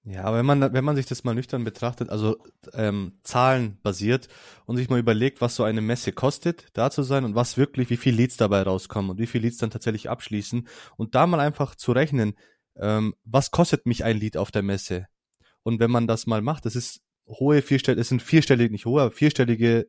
Ja, 0.06 0.24
aber 0.24 0.36
wenn 0.36 0.46
man, 0.46 0.72
wenn 0.74 0.84
man 0.84 0.96
sich 0.96 1.06
das 1.06 1.24
mal 1.24 1.34
nüchtern 1.34 1.64
betrachtet, 1.64 2.10
also 2.10 2.36
ähm, 2.74 3.18
Zahlen 3.22 3.78
basiert 3.82 4.28
und 4.66 4.76
sich 4.76 4.90
mal 4.90 4.98
überlegt, 4.98 5.40
was 5.40 5.56
so 5.56 5.64
eine 5.64 5.80
Messe 5.80 6.12
kostet, 6.12 6.66
da 6.74 6.90
zu 6.90 7.02
sein 7.02 7.24
und 7.24 7.34
was 7.34 7.56
wirklich, 7.56 7.88
wie 7.88 7.96
viel 7.96 8.14
Leads 8.14 8.36
dabei 8.36 8.62
rauskommen 8.62 9.10
und 9.10 9.18
wie 9.18 9.26
viel 9.26 9.40
Leads 9.40 9.56
dann 9.56 9.70
tatsächlich 9.70 10.10
abschließen 10.10 10.68
und 10.98 11.14
da 11.14 11.26
mal 11.26 11.40
einfach 11.40 11.74
zu 11.74 11.92
rechnen, 11.92 12.34
ähm, 12.76 13.14
was 13.24 13.50
kostet 13.50 13.86
mich 13.86 14.04
ein 14.04 14.18
Lied 14.18 14.36
auf 14.36 14.50
der 14.50 14.62
Messe? 14.62 15.06
Und 15.62 15.80
wenn 15.80 15.90
man 15.90 16.06
das 16.06 16.26
mal 16.26 16.42
macht, 16.42 16.66
das 16.66 16.76
ist 16.76 17.02
hohe 17.26 17.62
vierstellige, 17.62 18.00
es 18.00 18.08
sind 18.08 18.22
vierstellige, 18.22 18.70
nicht 18.70 18.86
hohe, 18.86 19.02
aber 19.02 19.12
vierstellige 19.12 19.88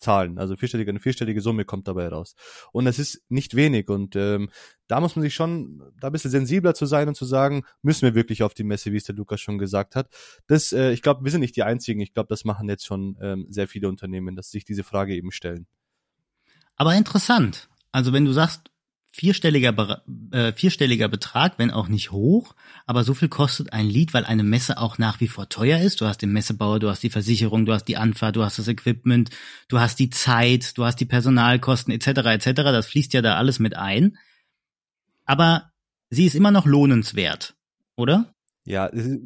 Zahlen, 0.00 0.38
also 0.38 0.56
vierstellige, 0.56 0.90
eine 0.90 1.00
vierstellige 1.00 1.42
Summe 1.42 1.64
kommt 1.64 1.86
dabei 1.86 2.08
raus. 2.08 2.34
Und 2.72 2.86
es 2.86 2.98
ist 2.98 3.22
nicht 3.28 3.54
wenig 3.54 3.88
und 3.88 4.16
ähm, 4.16 4.48
da 4.88 5.00
muss 5.00 5.14
man 5.14 5.22
sich 5.22 5.34
schon 5.34 5.82
da 6.00 6.08
ein 6.08 6.12
bisschen 6.12 6.30
sensibler 6.30 6.74
zu 6.74 6.86
sein 6.86 7.06
und 7.06 7.16
zu 7.16 7.26
sagen, 7.26 7.64
müssen 7.82 8.02
wir 8.02 8.14
wirklich 8.14 8.42
auf 8.42 8.54
die 8.54 8.64
Messe, 8.64 8.92
wie 8.92 8.96
es 8.96 9.04
der 9.04 9.14
Lukas 9.14 9.40
schon 9.40 9.58
gesagt 9.58 9.96
hat. 9.96 10.08
Das, 10.46 10.72
äh, 10.72 10.92
ich 10.92 11.02
glaube, 11.02 11.22
wir 11.22 11.30
sind 11.30 11.42
nicht 11.42 11.54
die 11.54 11.64
Einzigen. 11.64 12.00
Ich 12.00 12.14
glaube, 12.14 12.28
das 12.28 12.44
machen 12.44 12.68
jetzt 12.68 12.86
schon 12.86 13.18
ähm, 13.20 13.46
sehr 13.50 13.68
viele 13.68 13.88
Unternehmen, 13.88 14.36
dass 14.36 14.50
sich 14.50 14.64
diese 14.64 14.84
Frage 14.84 15.14
eben 15.14 15.32
stellen. 15.32 15.66
Aber 16.76 16.94
interessant. 16.94 17.68
Also 17.92 18.12
wenn 18.14 18.24
du 18.24 18.32
sagst, 18.32 18.70
vierstelliger, 19.20 20.02
äh, 20.32 20.54
vierstelliger 20.54 21.08
Betrag, 21.08 21.58
wenn 21.58 21.70
auch 21.70 21.88
nicht 21.88 22.10
hoch, 22.10 22.54
aber 22.86 23.04
so 23.04 23.12
viel 23.12 23.28
kostet 23.28 23.70
ein 23.74 23.86
Lied, 23.86 24.14
weil 24.14 24.24
eine 24.24 24.42
Messe 24.42 24.78
auch 24.78 24.96
nach 24.96 25.20
wie 25.20 25.28
vor 25.28 25.50
teuer 25.50 25.78
ist. 25.78 26.00
Du 26.00 26.06
hast 26.06 26.22
den 26.22 26.32
Messebauer, 26.32 26.78
du 26.78 26.88
hast 26.88 27.02
die 27.02 27.10
Versicherung, 27.10 27.66
du 27.66 27.74
hast 27.74 27.84
die 27.84 27.98
Anfahrt, 27.98 28.36
du 28.36 28.42
hast 28.42 28.58
das 28.58 28.66
Equipment, 28.66 29.28
du 29.68 29.78
hast 29.78 29.98
die 29.98 30.08
Zeit, 30.08 30.78
du 30.78 30.86
hast 30.86 30.96
die 31.00 31.04
Personalkosten 31.04 31.92
etc. 31.92 32.06
etc. 32.06 32.52
Das 32.54 32.86
fließt 32.86 33.12
ja 33.12 33.20
da 33.20 33.36
alles 33.36 33.58
mit 33.58 33.76
ein. 33.76 34.16
Aber 35.26 35.70
sie 36.08 36.24
ist 36.24 36.34
immer 36.34 36.50
noch 36.50 36.64
lohnenswert, 36.64 37.56
oder? 37.96 38.34
Ja, 38.64 38.86
äh, 38.88 39.18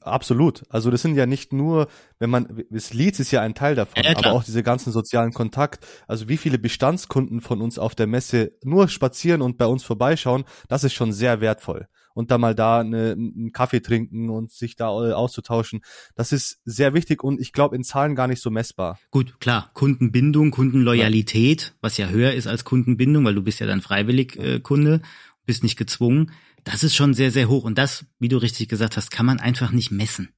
absolut. 0.00 0.64
Also 0.70 0.90
das 0.90 1.02
sind 1.02 1.14
ja 1.14 1.26
nicht 1.26 1.52
nur, 1.52 1.88
wenn 2.18 2.30
man, 2.30 2.64
das 2.70 2.94
Leads 2.94 3.20
ist 3.20 3.30
ja 3.30 3.42
ein 3.42 3.54
Teil 3.54 3.74
davon, 3.74 4.02
ja, 4.02 4.16
aber 4.16 4.32
auch 4.32 4.44
diese 4.44 4.62
ganzen 4.62 4.92
sozialen 4.92 5.32
Kontakt. 5.32 5.86
Also 6.06 6.28
wie 6.28 6.38
viele 6.38 6.58
Bestandskunden 6.58 7.40
von 7.40 7.60
uns 7.60 7.78
auf 7.78 7.94
der 7.94 8.06
Messe 8.06 8.52
nur 8.64 8.88
spazieren 8.88 9.42
und 9.42 9.58
bei 9.58 9.66
uns 9.66 9.84
vorbeischauen, 9.84 10.44
das 10.68 10.84
ist 10.84 10.94
schon 10.94 11.12
sehr 11.12 11.40
wertvoll. 11.40 11.88
Und 12.12 12.30
da 12.32 12.38
mal 12.38 12.54
da 12.54 12.80
eine, 12.80 13.12
einen 13.12 13.52
Kaffee 13.52 13.80
trinken 13.80 14.30
und 14.30 14.50
sich 14.50 14.74
da 14.74 14.88
auszutauschen, 14.88 15.80
das 16.16 16.32
ist 16.32 16.60
sehr 16.64 16.92
wichtig 16.92 17.22
und 17.22 17.40
ich 17.40 17.52
glaube 17.52 17.76
in 17.76 17.84
Zahlen 17.84 18.16
gar 18.16 18.26
nicht 18.26 18.42
so 18.42 18.50
messbar. 18.50 18.98
Gut, 19.10 19.38
klar, 19.40 19.70
Kundenbindung, 19.74 20.50
Kundenloyalität, 20.50 21.74
was 21.80 21.98
ja 21.98 22.08
höher 22.08 22.32
ist 22.32 22.48
als 22.48 22.64
Kundenbindung, 22.64 23.24
weil 23.24 23.34
du 23.34 23.42
bist 23.42 23.60
ja 23.60 23.66
dann 23.66 23.80
freiwillig 23.80 24.36
äh, 24.38 24.58
Kunde, 24.58 25.02
bist 25.46 25.62
nicht 25.62 25.76
gezwungen 25.76 26.32
das 26.64 26.84
ist 26.84 26.94
schon 26.94 27.14
sehr, 27.14 27.30
sehr 27.30 27.48
hoch. 27.48 27.64
Und 27.64 27.78
das, 27.78 28.06
wie 28.18 28.28
du 28.28 28.36
richtig 28.36 28.68
gesagt 28.68 28.96
hast, 28.96 29.10
kann 29.10 29.26
man 29.26 29.40
einfach 29.40 29.72
nicht 29.72 29.90
messen. 29.90 30.34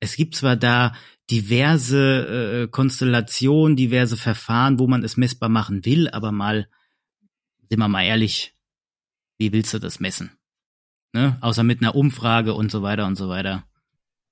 Es 0.00 0.16
gibt 0.16 0.34
zwar 0.34 0.56
da 0.56 0.94
diverse 1.30 2.62
äh, 2.64 2.68
Konstellationen, 2.68 3.76
diverse 3.76 4.16
Verfahren, 4.16 4.78
wo 4.78 4.86
man 4.86 5.04
es 5.04 5.16
messbar 5.16 5.48
machen 5.48 5.84
will, 5.84 6.08
aber 6.08 6.32
mal, 6.32 6.68
sind 7.68 7.78
wir 7.78 7.88
mal 7.88 8.04
ehrlich, 8.04 8.54
wie 9.38 9.52
willst 9.52 9.72
du 9.74 9.78
das 9.78 10.00
messen? 10.00 10.32
Ne? 11.12 11.36
Außer 11.40 11.62
mit 11.62 11.82
einer 11.82 11.94
Umfrage 11.94 12.54
und 12.54 12.70
so 12.70 12.82
weiter 12.82 13.06
und 13.06 13.16
so 13.16 13.28
weiter. 13.28 13.64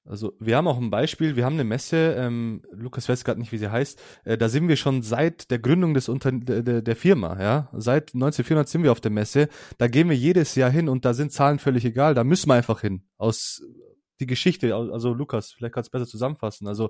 Also 0.08 0.32
wir 0.40 0.56
haben 0.56 0.66
auch 0.66 0.78
ein 0.78 0.90
Beispiel, 0.90 1.36
wir 1.36 1.44
haben 1.44 1.54
eine 1.54 1.64
Messe, 1.64 2.14
ähm, 2.16 2.62
Lukas 2.72 3.08
weiß 3.10 3.24
gerade 3.24 3.38
nicht, 3.38 3.52
wie 3.52 3.58
sie 3.58 3.70
heißt, 3.70 4.00
äh, 4.24 4.38
da 4.38 4.48
sind 4.48 4.66
wir 4.66 4.76
schon 4.76 5.02
seit 5.02 5.50
der 5.50 5.58
Gründung 5.58 5.92
des 5.92 6.08
Unter 6.08 6.32
der, 6.32 6.80
der 6.80 6.96
Firma, 6.96 7.38
ja, 7.38 7.68
seit 7.74 8.14
190400 8.14 8.68
sind 8.68 8.82
wir 8.84 8.92
auf 8.92 9.02
der 9.02 9.10
Messe, 9.10 9.48
da 9.76 9.86
gehen 9.86 10.08
wir 10.08 10.16
jedes 10.16 10.54
Jahr 10.54 10.70
hin 10.70 10.88
und 10.88 11.04
da 11.04 11.12
sind 11.12 11.30
Zahlen 11.30 11.58
völlig 11.58 11.84
egal, 11.84 12.14
da 12.14 12.24
müssen 12.24 12.48
wir 12.48 12.54
einfach 12.54 12.80
hin, 12.80 13.02
aus 13.18 13.62
die 14.18 14.26
Geschichte, 14.26 14.74
also 14.74 15.12
Lukas, 15.12 15.52
vielleicht 15.52 15.74
kannst 15.74 15.92
du 15.92 15.98
besser 15.98 16.10
zusammenfassen, 16.10 16.66
also 16.68 16.88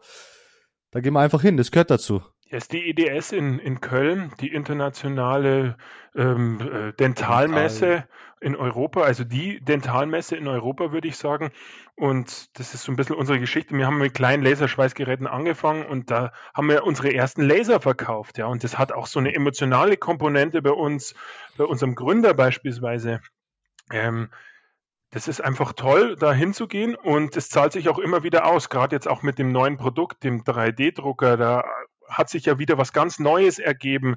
da 0.92 1.00
gehen 1.00 1.12
wir 1.12 1.20
einfach 1.20 1.42
hin, 1.42 1.57
das 1.57 1.72
gehört 1.72 1.90
dazu. 1.90 2.22
Ja, 2.51 2.57
ist 2.57 2.73
die 2.73 2.89
IDS 2.89 3.33
in, 3.33 3.59
in 3.59 3.81
Köln, 3.83 4.33
die 4.41 4.53
internationale 4.53 5.77
ähm, 6.17 6.59
äh, 6.61 6.93
Dentalmesse 6.95 7.87
Dental. 7.87 8.09
in 8.41 8.57
Europa, 8.57 9.03
also 9.03 9.25
die 9.25 9.61
Dentalmesse 9.61 10.35
in 10.35 10.49
Europa, 10.49 10.91
würde 10.91 11.09
ich 11.09 11.19
sagen. 11.19 11.51
Und 11.95 12.59
das 12.59 12.73
ist 12.73 12.85
so 12.85 12.93
ein 12.93 12.97
bisschen 12.97 13.17
unsere 13.17 13.39
Geschichte. 13.39 13.77
Wir 13.77 13.87
haben 13.87 13.99
mit 13.99 14.15
kleinen 14.15 14.43
Laserschweißgeräten 14.43 15.27
angefangen 15.27 15.85
und 15.85 16.11
da 16.11 16.33
haben 16.55 16.71
wir 16.71 16.85
unsere 16.85 17.13
ersten 17.13 17.43
Laser 17.43 17.81
verkauft. 17.81 18.39
Ja, 18.39 18.47
und 18.47 18.65
das 18.65 18.79
hat 18.79 18.93
auch 18.93 19.07
so 19.07 19.19
eine 19.19 19.35
emotionale 19.35 19.99
Komponente 19.99 20.63
bei 20.63 20.71
uns, 20.71 21.15
bei 21.59 21.65
unserem 21.65 21.95
Gründer 21.95 22.33
beispielsweise. 22.33 23.21
Ähm, 23.93 24.31
das 25.11 25.29
ist 25.29 25.43
einfach 25.43 25.75
toll, 25.75 26.17
da 26.17 26.33
hinzugehen 26.33 26.95
und 26.95 27.37
es 27.37 27.49
zahlt 27.49 27.73
sich 27.73 27.89
auch 27.89 27.99
immer 27.99 28.23
wieder 28.23 28.47
aus, 28.47 28.69
gerade 28.69 28.95
jetzt 28.95 29.09
auch 29.09 29.23
mit 29.23 29.39
dem 29.39 29.53
neuen 29.53 29.79
Produkt, 29.79 30.23
dem 30.23 30.45
3D-Drucker. 30.45 31.39
Da 31.39 31.65
hat 32.09 32.29
sich 32.29 32.44
ja 32.47 32.59
wieder 32.59 32.79
was 32.79 32.92
ganz 32.92 33.18
Neues 33.18 33.59
ergeben. 33.59 34.16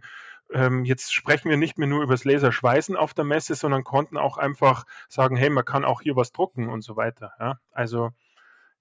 Ähm, 0.54 0.86
jetzt 0.86 1.14
sprechen 1.14 1.50
wir 1.50 1.58
nicht 1.58 1.78
mehr 1.78 1.88
nur 1.88 2.04
über 2.04 2.14
das 2.14 2.26
Laserschweißen 2.26 2.96
auf 2.96 3.14
der 3.14 3.26
Messe, 3.26 3.56
sondern 3.56 3.84
konnten 3.84 4.18
auch 4.18 4.38
einfach 4.38 4.86
sagen, 5.08 5.36
hey, 5.36 5.50
man 5.50 5.66
kann 5.66 5.86
auch 5.86 6.02
hier 6.02 6.16
was 6.16 6.32
drucken 6.32 6.70
und 6.70 6.84
so 6.84 6.96
weiter. 6.96 7.32
Ja? 7.40 7.60
Also 7.72 8.12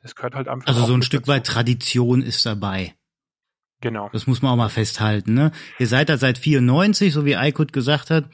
das 0.03 0.15
gehört 0.15 0.35
halt 0.35 0.49
einfach. 0.49 0.67
Also 0.67 0.85
so 0.85 0.95
ein 0.95 1.03
Stück 1.03 1.23
dazu. 1.23 1.33
weit 1.33 1.47
Tradition 1.47 2.23
ist 2.23 2.45
dabei. 2.45 2.95
Genau. 3.81 4.11
Das 4.13 4.27
muss 4.27 4.43
man 4.43 4.53
auch 4.53 4.57
mal 4.57 4.69
festhalten. 4.69 5.35
Ne? 5.35 5.53
Ihr 5.79 5.87
seid 5.87 6.09
da 6.09 6.19
seit 6.19 6.39
94, 6.39 7.13
so 7.13 7.25
wie 7.25 7.37
Aykut 7.37 7.73
gesagt 7.73 8.11
hat. 8.11 8.29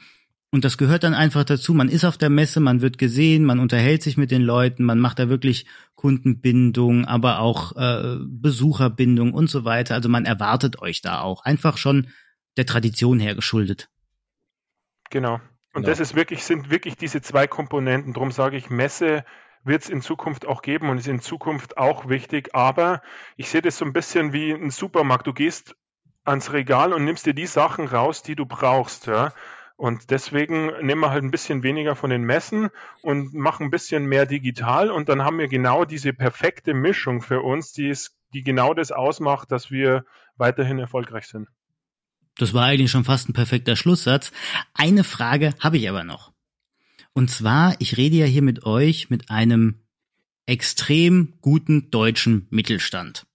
Und 0.49 0.63
das 0.63 0.77
gehört 0.77 1.03
dann 1.03 1.13
einfach 1.13 1.43
dazu. 1.43 1.73
Man 1.73 1.89
ist 1.89 2.05
auf 2.05 2.17
der 2.17 2.29
Messe, 2.29 2.61
man 2.61 2.81
wird 2.81 2.97
gesehen, 2.97 3.43
man 3.43 3.59
unterhält 3.59 4.01
sich 4.01 4.15
mit 4.15 4.31
den 4.31 4.41
Leuten, 4.41 4.85
man 4.85 4.99
macht 4.99 5.19
da 5.19 5.27
wirklich 5.27 5.65
Kundenbindung, 5.95 7.05
aber 7.05 7.39
auch 7.39 7.75
äh, 7.75 8.17
Besucherbindung 8.21 9.33
und 9.33 9.49
so 9.49 9.65
weiter. 9.65 9.95
Also 9.95 10.07
man 10.07 10.25
erwartet 10.25 10.81
euch 10.81 11.01
da 11.01 11.21
auch. 11.21 11.43
Einfach 11.43 11.77
schon 11.77 12.07
der 12.55 12.65
Tradition 12.65 13.19
her 13.19 13.35
geschuldet. 13.35 13.89
Genau. 15.09 15.35
Und 15.73 15.83
genau. 15.83 15.87
das 15.87 15.99
ist 15.99 16.15
wirklich, 16.15 16.43
sind 16.43 16.69
wirklich 16.69 16.95
diese 16.95 17.21
zwei 17.21 17.45
Komponenten. 17.45 18.13
Darum 18.13 18.31
sage 18.31 18.55
ich, 18.55 18.69
Messe 18.69 19.25
wird 19.63 19.83
es 19.83 19.89
in 19.89 20.01
Zukunft 20.01 20.45
auch 20.47 20.61
geben 20.61 20.89
und 20.89 20.97
ist 20.97 21.07
in 21.07 21.19
Zukunft 21.19 21.77
auch 21.77 22.07
wichtig. 22.07 22.55
Aber 22.55 23.01
ich 23.35 23.49
sehe 23.49 23.61
das 23.61 23.77
so 23.77 23.85
ein 23.85 23.93
bisschen 23.93 24.31
wie 24.31 24.51
ein 24.53 24.69
Supermarkt. 24.69 25.27
Du 25.27 25.33
gehst 25.33 25.75
ans 26.23 26.53
Regal 26.53 26.93
und 26.93 27.03
nimmst 27.03 27.25
dir 27.25 27.33
die 27.33 27.47
Sachen 27.47 27.85
raus, 27.87 28.23
die 28.23 28.35
du 28.35 28.45
brauchst. 28.45 29.07
Ja? 29.07 29.33
Und 29.77 30.09
deswegen 30.09 30.71
nehmen 30.81 31.01
wir 31.01 31.11
halt 31.11 31.23
ein 31.23 31.29
bisschen 31.29 31.61
weniger 31.61 31.95
von 31.95 32.09
den 32.09 32.23
Messen 32.23 32.69
und 33.03 33.35
machen 33.35 33.67
ein 33.67 33.71
bisschen 33.71 34.07
mehr 34.07 34.25
digital. 34.25 34.89
Und 34.89 35.07
dann 35.07 35.23
haben 35.23 35.37
wir 35.37 35.47
genau 35.47 35.85
diese 35.85 36.13
perfekte 36.13 36.73
Mischung 36.73 37.21
für 37.21 37.41
uns, 37.41 37.73
die, 37.73 37.87
ist, 37.87 38.15
die 38.33 38.43
genau 38.43 38.73
das 38.73 38.91
ausmacht, 38.91 39.51
dass 39.51 39.69
wir 39.69 40.03
weiterhin 40.35 40.79
erfolgreich 40.79 41.27
sind. 41.27 41.47
Das 42.37 42.55
war 42.55 42.65
eigentlich 42.65 42.89
schon 42.89 43.03
fast 43.03 43.29
ein 43.29 43.33
perfekter 43.33 43.75
Schlusssatz. 43.75 44.31
Eine 44.73 45.03
Frage 45.03 45.53
habe 45.59 45.77
ich 45.77 45.87
aber 45.87 46.03
noch. 46.03 46.33
Und 47.13 47.29
zwar, 47.29 47.75
ich 47.79 47.97
rede 47.97 48.15
ja 48.15 48.25
hier 48.25 48.43
mit 48.43 48.65
euch 48.65 49.11
mit 49.11 49.29
einem 49.29 49.83
extrem 50.47 51.33
guten 51.41 51.91
deutschen 51.91 52.47
Mittelstand. 52.49 53.27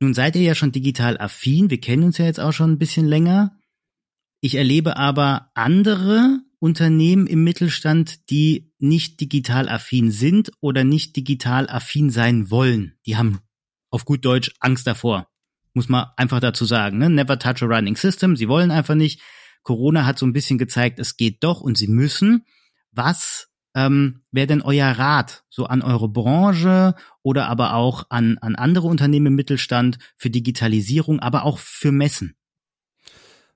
Nun 0.00 0.14
seid 0.14 0.34
ihr 0.34 0.42
ja 0.42 0.54
schon 0.56 0.72
digital 0.72 1.18
affin, 1.18 1.70
wir 1.70 1.80
kennen 1.80 2.02
uns 2.02 2.18
ja 2.18 2.24
jetzt 2.24 2.40
auch 2.40 2.52
schon 2.52 2.72
ein 2.72 2.78
bisschen 2.78 3.06
länger. 3.06 3.56
Ich 4.44 4.56
erlebe 4.56 4.98
aber 4.98 5.50
andere 5.54 6.40
Unternehmen 6.58 7.26
im 7.26 7.44
Mittelstand, 7.44 8.28
die 8.28 8.74
nicht 8.78 9.18
digital 9.18 9.70
affin 9.70 10.10
sind 10.10 10.52
oder 10.60 10.84
nicht 10.84 11.16
digital 11.16 11.66
affin 11.66 12.10
sein 12.10 12.50
wollen. 12.50 12.92
Die 13.06 13.16
haben 13.16 13.38
auf 13.88 14.04
gut 14.04 14.22
Deutsch 14.22 14.52
Angst 14.60 14.86
davor. 14.86 15.30
Muss 15.72 15.88
man 15.88 16.08
einfach 16.18 16.40
dazu 16.40 16.66
sagen. 16.66 16.98
Ne? 16.98 17.08
Never 17.08 17.38
touch 17.38 17.62
a 17.62 17.64
running 17.64 17.96
system. 17.96 18.36
Sie 18.36 18.46
wollen 18.46 18.70
einfach 18.70 18.94
nicht. 18.94 19.22
Corona 19.62 20.04
hat 20.04 20.18
so 20.18 20.26
ein 20.26 20.34
bisschen 20.34 20.58
gezeigt, 20.58 20.98
es 20.98 21.16
geht 21.16 21.42
doch 21.42 21.62
und 21.62 21.78
sie 21.78 21.88
müssen. 21.88 22.44
Was 22.92 23.48
ähm, 23.74 24.24
wäre 24.30 24.46
denn 24.46 24.60
euer 24.60 24.90
Rat 24.90 25.44
so 25.48 25.64
an 25.64 25.80
eure 25.80 26.10
Branche 26.10 26.96
oder 27.22 27.48
aber 27.48 27.72
auch 27.72 28.04
an, 28.10 28.36
an 28.42 28.56
andere 28.56 28.88
Unternehmen 28.88 29.28
im 29.28 29.36
Mittelstand 29.36 29.96
für 30.18 30.28
Digitalisierung, 30.28 31.18
aber 31.20 31.44
auch 31.44 31.56
für 31.56 31.92
Messen? 31.92 32.36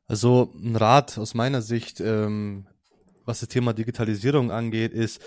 Also 0.09 0.55
ein 0.55 0.75
Rat 0.75 1.19
aus 1.19 1.35
meiner 1.35 1.61
Sicht, 1.61 2.01
ähm, 2.01 2.67
was 3.27 3.41
das 3.41 3.51
Thema 3.51 3.75
Digitalisierung 3.75 4.51
angeht, 4.51 4.93
ist, 4.93 5.23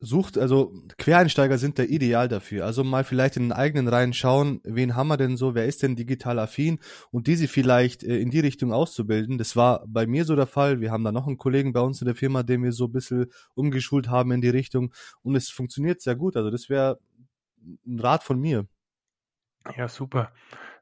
sucht, 0.00 0.38
also 0.38 0.72
Quereinsteiger 0.98 1.58
sind 1.58 1.78
da 1.78 1.84
ideal 1.84 2.26
dafür. 2.26 2.64
Also 2.64 2.82
mal 2.82 3.04
vielleicht 3.04 3.36
in 3.36 3.44
den 3.44 3.52
eigenen 3.52 3.86
Reihen 3.86 4.14
schauen, 4.14 4.60
wen 4.64 4.96
haben 4.96 5.08
wir 5.08 5.16
denn 5.16 5.36
so, 5.36 5.54
wer 5.54 5.66
ist 5.66 5.82
denn 5.82 5.94
digital 5.94 6.38
affin 6.38 6.80
und 7.10 7.26
diese 7.26 7.46
vielleicht 7.46 8.02
äh, 8.02 8.18
in 8.18 8.30
die 8.30 8.40
Richtung 8.40 8.72
auszubilden. 8.72 9.38
Das 9.38 9.54
war 9.56 9.84
bei 9.86 10.06
mir 10.06 10.24
so 10.24 10.34
der 10.34 10.46
Fall. 10.46 10.80
Wir 10.80 10.90
haben 10.90 11.04
da 11.04 11.12
noch 11.12 11.26
einen 11.26 11.38
Kollegen 11.38 11.72
bei 11.72 11.80
uns 11.80 12.00
in 12.00 12.06
der 12.06 12.16
Firma, 12.16 12.42
den 12.42 12.64
wir 12.64 12.72
so 12.72 12.86
ein 12.86 12.92
bisschen 12.92 13.30
umgeschult 13.54 14.08
haben 14.08 14.32
in 14.32 14.40
die 14.40 14.48
Richtung 14.48 14.92
und 15.22 15.36
es 15.36 15.50
funktioniert 15.50 16.00
sehr 16.00 16.16
gut. 16.16 16.36
Also 16.36 16.50
das 16.50 16.68
wäre 16.68 16.98
ein 17.86 18.00
Rat 18.00 18.24
von 18.24 18.40
mir. 18.40 18.66
Ja, 19.76 19.86
super. 19.86 20.32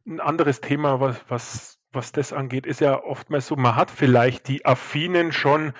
Ein 0.06 0.20
anderes 0.20 0.60
Thema, 0.60 1.00
was, 1.00 1.20
was 1.28 1.77
was 1.92 2.12
das 2.12 2.32
angeht, 2.32 2.66
ist 2.66 2.80
ja 2.80 3.02
oftmals 3.02 3.46
so, 3.46 3.56
man 3.56 3.76
hat 3.76 3.90
vielleicht 3.90 4.48
die 4.48 4.64
Affinen 4.66 5.32
schon 5.32 5.72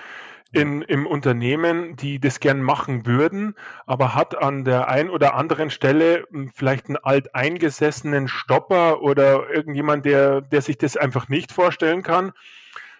in, 0.51 0.81
im 0.81 1.05
Unternehmen, 1.05 1.95
die 1.95 2.19
das 2.19 2.39
gern 2.39 2.61
machen 2.61 3.05
würden, 3.05 3.55
aber 3.85 4.15
hat 4.15 4.35
an 4.41 4.65
der 4.65 4.87
ein 4.87 5.09
oder 5.09 5.35
anderen 5.35 5.69
Stelle 5.69 6.25
hm, 6.31 6.51
vielleicht 6.53 6.87
einen 6.87 6.97
alteingesessenen 6.97 8.27
Stopper 8.27 9.01
oder 9.01 9.49
irgendjemand, 9.49 10.05
der, 10.05 10.41
der 10.41 10.61
sich 10.61 10.77
das 10.77 10.97
einfach 10.97 11.29
nicht 11.29 11.51
vorstellen 11.51 12.01
kann. 12.01 12.31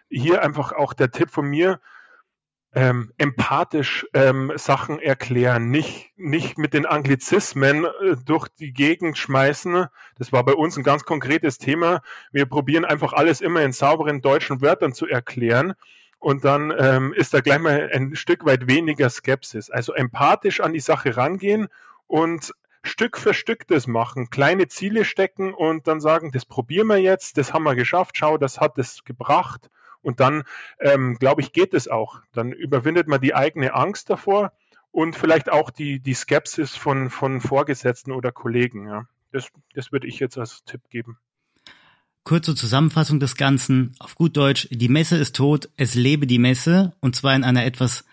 Hier 0.10 0.44
einfach 0.44 0.74
auch 0.74 0.94
der 0.94 1.12
Tipp 1.12 1.32
von 1.32 1.48
mir, 1.48 1.80
ähm, 2.74 3.12
empathisch 3.18 4.06
ähm, 4.14 4.52
Sachen 4.56 5.00
erklären, 5.00 5.72
nicht, 5.72 6.12
nicht 6.18 6.58
mit 6.58 6.74
den 6.74 6.86
Anglizismen 6.86 7.86
äh, 7.86 8.16
durch 8.26 8.48
die 8.48 8.74
Gegend 8.74 9.18
schmeißen. 9.18 9.88
Das 10.18 10.32
war 10.32 10.44
bei 10.44 10.54
uns 10.54 10.78
ein 10.78 10.84
ganz 10.84 11.04
konkretes 11.04 11.58
Thema. 11.58 12.02
Wir 12.32 12.46
probieren 12.46 12.86
einfach 12.86 13.14
alles 13.14 13.42
immer 13.42 13.64
in 13.64 13.72
sauberen 13.72 14.22
deutschen 14.22 14.62
Wörtern 14.62 14.94
zu 14.94 15.08
erklären. 15.08 15.74
Und 16.20 16.46
dann 16.46 16.72
ähm, 16.78 17.14
ist 17.14 17.34
da 17.34 17.40
gleich 17.40 17.60
mal 17.60 17.90
ein 17.92 18.16
Stück 18.16 18.46
weit 18.46 18.68
weniger 18.68 19.10
Skepsis. 19.10 19.72
Also 19.72 19.94
empathisch 19.94 20.60
an 20.60 20.74
die 20.74 20.80
Sache 20.80 21.18
rangehen 21.18 21.70
und 22.08 22.54
Stück 22.84 23.18
für 23.18 23.34
Stück 23.34 23.68
das 23.68 23.88
machen, 23.88 24.30
kleine 24.30 24.68
Ziele 24.68 25.06
stecken 25.06 25.54
und 25.54 25.88
dann 25.88 26.00
sagen, 26.00 26.32
das 26.32 26.46
probieren 26.46 26.88
wir 26.88 26.98
jetzt, 26.98 27.38
das 27.38 27.54
haben 27.54 27.64
wir 27.64 27.76
geschafft, 27.76 28.16
schau, 28.18 28.38
das 28.38 28.60
hat 28.62 28.78
es 28.78 29.04
gebracht 29.04 29.70
und 30.02 30.20
dann, 30.20 30.44
ähm, 30.80 31.18
glaube 31.20 31.42
ich, 31.42 31.52
geht 31.52 31.74
es 31.74 31.88
auch. 31.88 32.22
Dann 32.34 32.52
überwindet 32.52 33.08
man 33.08 33.22
die 33.22 33.36
eigene 33.36 33.74
Angst 33.74 34.10
davor 34.10 34.52
und 34.92 35.16
vielleicht 35.16 35.52
auch 35.52 35.70
die, 35.70 36.00
die 36.00 36.14
Skepsis 36.14 36.76
von, 36.76 37.10
von 37.10 37.42
Vorgesetzten 37.42 38.12
oder 38.12 38.32
Kollegen. 38.32 38.88
Ja. 38.88 39.08
Das, 39.32 39.50
das 39.74 39.92
würde 39.92 40.08
ich 40.08 40.20
jetzt 40.20 40.38
als 40.38 40.64
Tipp 40.64 40.82
geben. 40.90 41.18
Kurze 42.24 42.56
Zusammenfassung 42.56 43.20
des 43.20 43.36
Ganzen. 43.36 43.96
Auf 44.00 44.16
gut 44.16 44.38
Deutsch, 44.38 44.68
die 44.72 44.90
Messe 44.90 45.18
ist 45.18 45.36
tot, 45.36 45.70
es 45.78 45.96
lebe 45.96 46.28
die 46.28 46.40
Messe 46.40 46.94
und 47.00 47.16
zwar 47.16 47.36
in 47.36 47.44
einer 47.44 47.66
etwas 47.66 48.06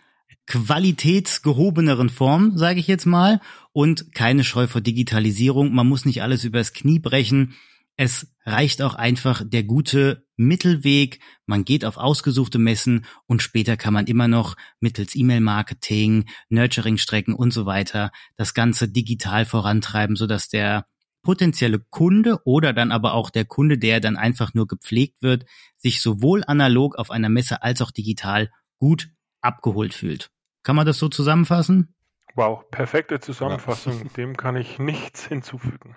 qualitätsgehobeneren 0.46 2.08
Form, 2.08 2.56
sage 2.56 2.78
ich 2.78 2.86
jetzt 2.86 3.04
mal, 3.04 3.40
und 3.72 4.14
keine 4.14 4.44
Scheu 4.44 4.68
vor 4.68 4.80
Digitalisierung. 4.80 5.74
Man 5.74 5.88
muss 5.88 6.04
nicht 6.04 6.22
alles 6.22 6.44
übers 6.44 6.72
Knie 6.72 7.00
brechen. 7.00 7.54
Es 7.96 8.34
reicht 8.44 8.82
auch 8.82 8.94
einfach 8.94 9.42
der 9.44 9.64
gute 9.64 10.26
Mittelweg. 10.36 11.20
Man 11.46 11.64
geht 11.64 11.84
auf 11.84 11.96
ausgesuchte 11.96 12.58
Messen 12.58 13.06
und 13.26 13.42
später 13.42 13.76
kann 13.76 13.94
man 13.94 14.06
immer 14.06 14.28
noch 14.28 14.56
mittels 14.80 15.16
E-Mail-Marketing, 15.16 16.26
Nurturing-Strecken 16.50 17.34
und 17.34 17.52
so 17.52 17.64
weiter 17.64 18.12
das 18.36 18.52
Ganze 18.52 18.88
digital 18.88 19.46
vorantreiben, 19.46 20.14
sodass 20.14 20.48
der 20.48 20.86
potenzielle 21.22 21.80
Kunde 21.80 22.38
oder 22.44 22.72
dann 22.72 22.92
aber 22.92 23.14
auch 23.14 23.30
der 23.30 23.46
Kunde, 23.46 23.78
der 23.78 23.98
dann 24.00 24.16
einfach 24.16 24.54
nur 24.54 24.66
gepflegt 24.66 25.22
wird, 25.22 25.44
sich 25.76 26.00
sowohl 26.00 26.44
analog 26.46 26.96
auf 26.96 27.10
einer 27.10 27.30
Messe 27.30 27.62
als 27.62 27.82
auch 27.82 27.90
digital 27.90 28.50
gut 28.78 29.08
abgeholt 29.40 29.94
fühlt. 29.94 30.30
Kann 30.62 30.76
man 30.76 30.86
das 30.86 30.98
so 30.98 31.08
zusammenfassen? 31.08 31.94
Wow, 32.34 32.70
perfekte 32.70 33.18
Zusammenfassung. 33.20 34.12
Dem 34.16 34.36
kann 34.36 34.54
ich 34.54 34.78
nichts 34.78 35.26
hinzufügen. 35.26 35.96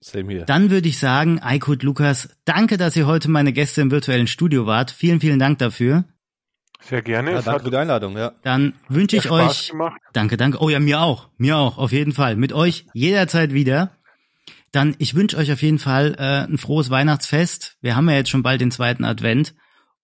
Same 0.00 0.32
here. 0.32 0.44
Dann 0.44 0.70
würde 0.70 0.88
ich 0.88 0.98
sagen, 0.98 1.40
Aykut 1.42 1.82
Lukas, 1.82 2.28
danke, 2.44 2.76
dass 2.76 2.96
ihr 2.96 3.06
heute 3.06 3.30
meine 3.30 3.52
Gäste 3.52 3.80
im 3.80 3.90
virtuellen 3.90 4.26
Studio 4.26 4.66
wart. 4.66 4.90
Vielen, 4.90 5.20
vielen 5.20 5.38
Dank 5.38 5.58
dafür. 5.58 6.04
Sehr 6.80 7.02
gerne. 7.02 7.32
Ja, 7.32 7.42
danke 7.42 7.64
für 7.64 7.70
die 7.70 7.76
Einladung, 7.76 8.16
ja. 8.16 8.32
Dann 8.42 8.74
wünsche 8.88 9.16
ich 9.16 9.30
euch. 9.30 9.70
Gemacht. 9.70 10.00
Danke, 10.12 10.36
danke. 10.36 10.58
Oh 10.60 10.68
ja, 10.68 10.78
mir 10.78 11.00
auch. 11.00 11.30
Mir 11.36 11.56
auch, 11.56 11.78
auf 11.78 11.92
jeden 11.92 12.12
Fall. 12.12 12.36
Mit 12.36 12.52
euch 12.52 12.86
jederzeit 12.92 13.52
wieder. 13.52 13.96
Dann, 14.70 14.94
ich 14.98 15.14
wünsche 15.14 15.36
euch 15.38 15.50
auf 15.50 15.62
jeden 15.62 15.78
Fall 15.78 16.14
äh, 16.18 16.44
ein 16.44 16.58
frohes 16.58 16.90
Weihnachtsfest. 16.90 17.76
Wir 17.80 17.96
haben 17.96 18.08
ja 18.08 18.16
jetzt 18.16 18.30
schon 18.30 18.42
bald 18.42 18.60
den 18.60 18.70
zweiten 18.70 19.04
Advent. 19.04 19.54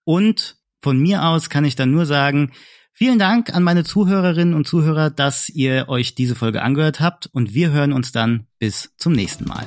Und 0.04 0.56
von 0.80 0.98
mir 0.98 1.24
aus 1.24 1.50
kann 1.50 1.64
ich 1.64 1.76
dann 1.76 1.90
nur 1.90 2.06
sagen, 2.06 2.52
vielen 2.92 3.18
Dank 3.18 3.54
an 3.54 3.62
meine 3.62 3.84
Zuhörerinnen 3.84 4.54
und 4.54 4.66
Zuhörer, 4.66 5.10
dass 5.10 5.48
ihr 5.48 5.88
euch 5.88 6.14
diese 6.14 6.34
Folge 6.34 6.62
angehört 6.62 7.00
habt. 7.00 7.28
Und 7.32 7.54
wir 7.54 7.72
hören 7.72 7.92
uns 7.92 8.12
dann 8.12 8.46
bis 8.58 8.94
zum 8.96 9.12
nächsten 9.12 9.46
Mal. 9.46 9.66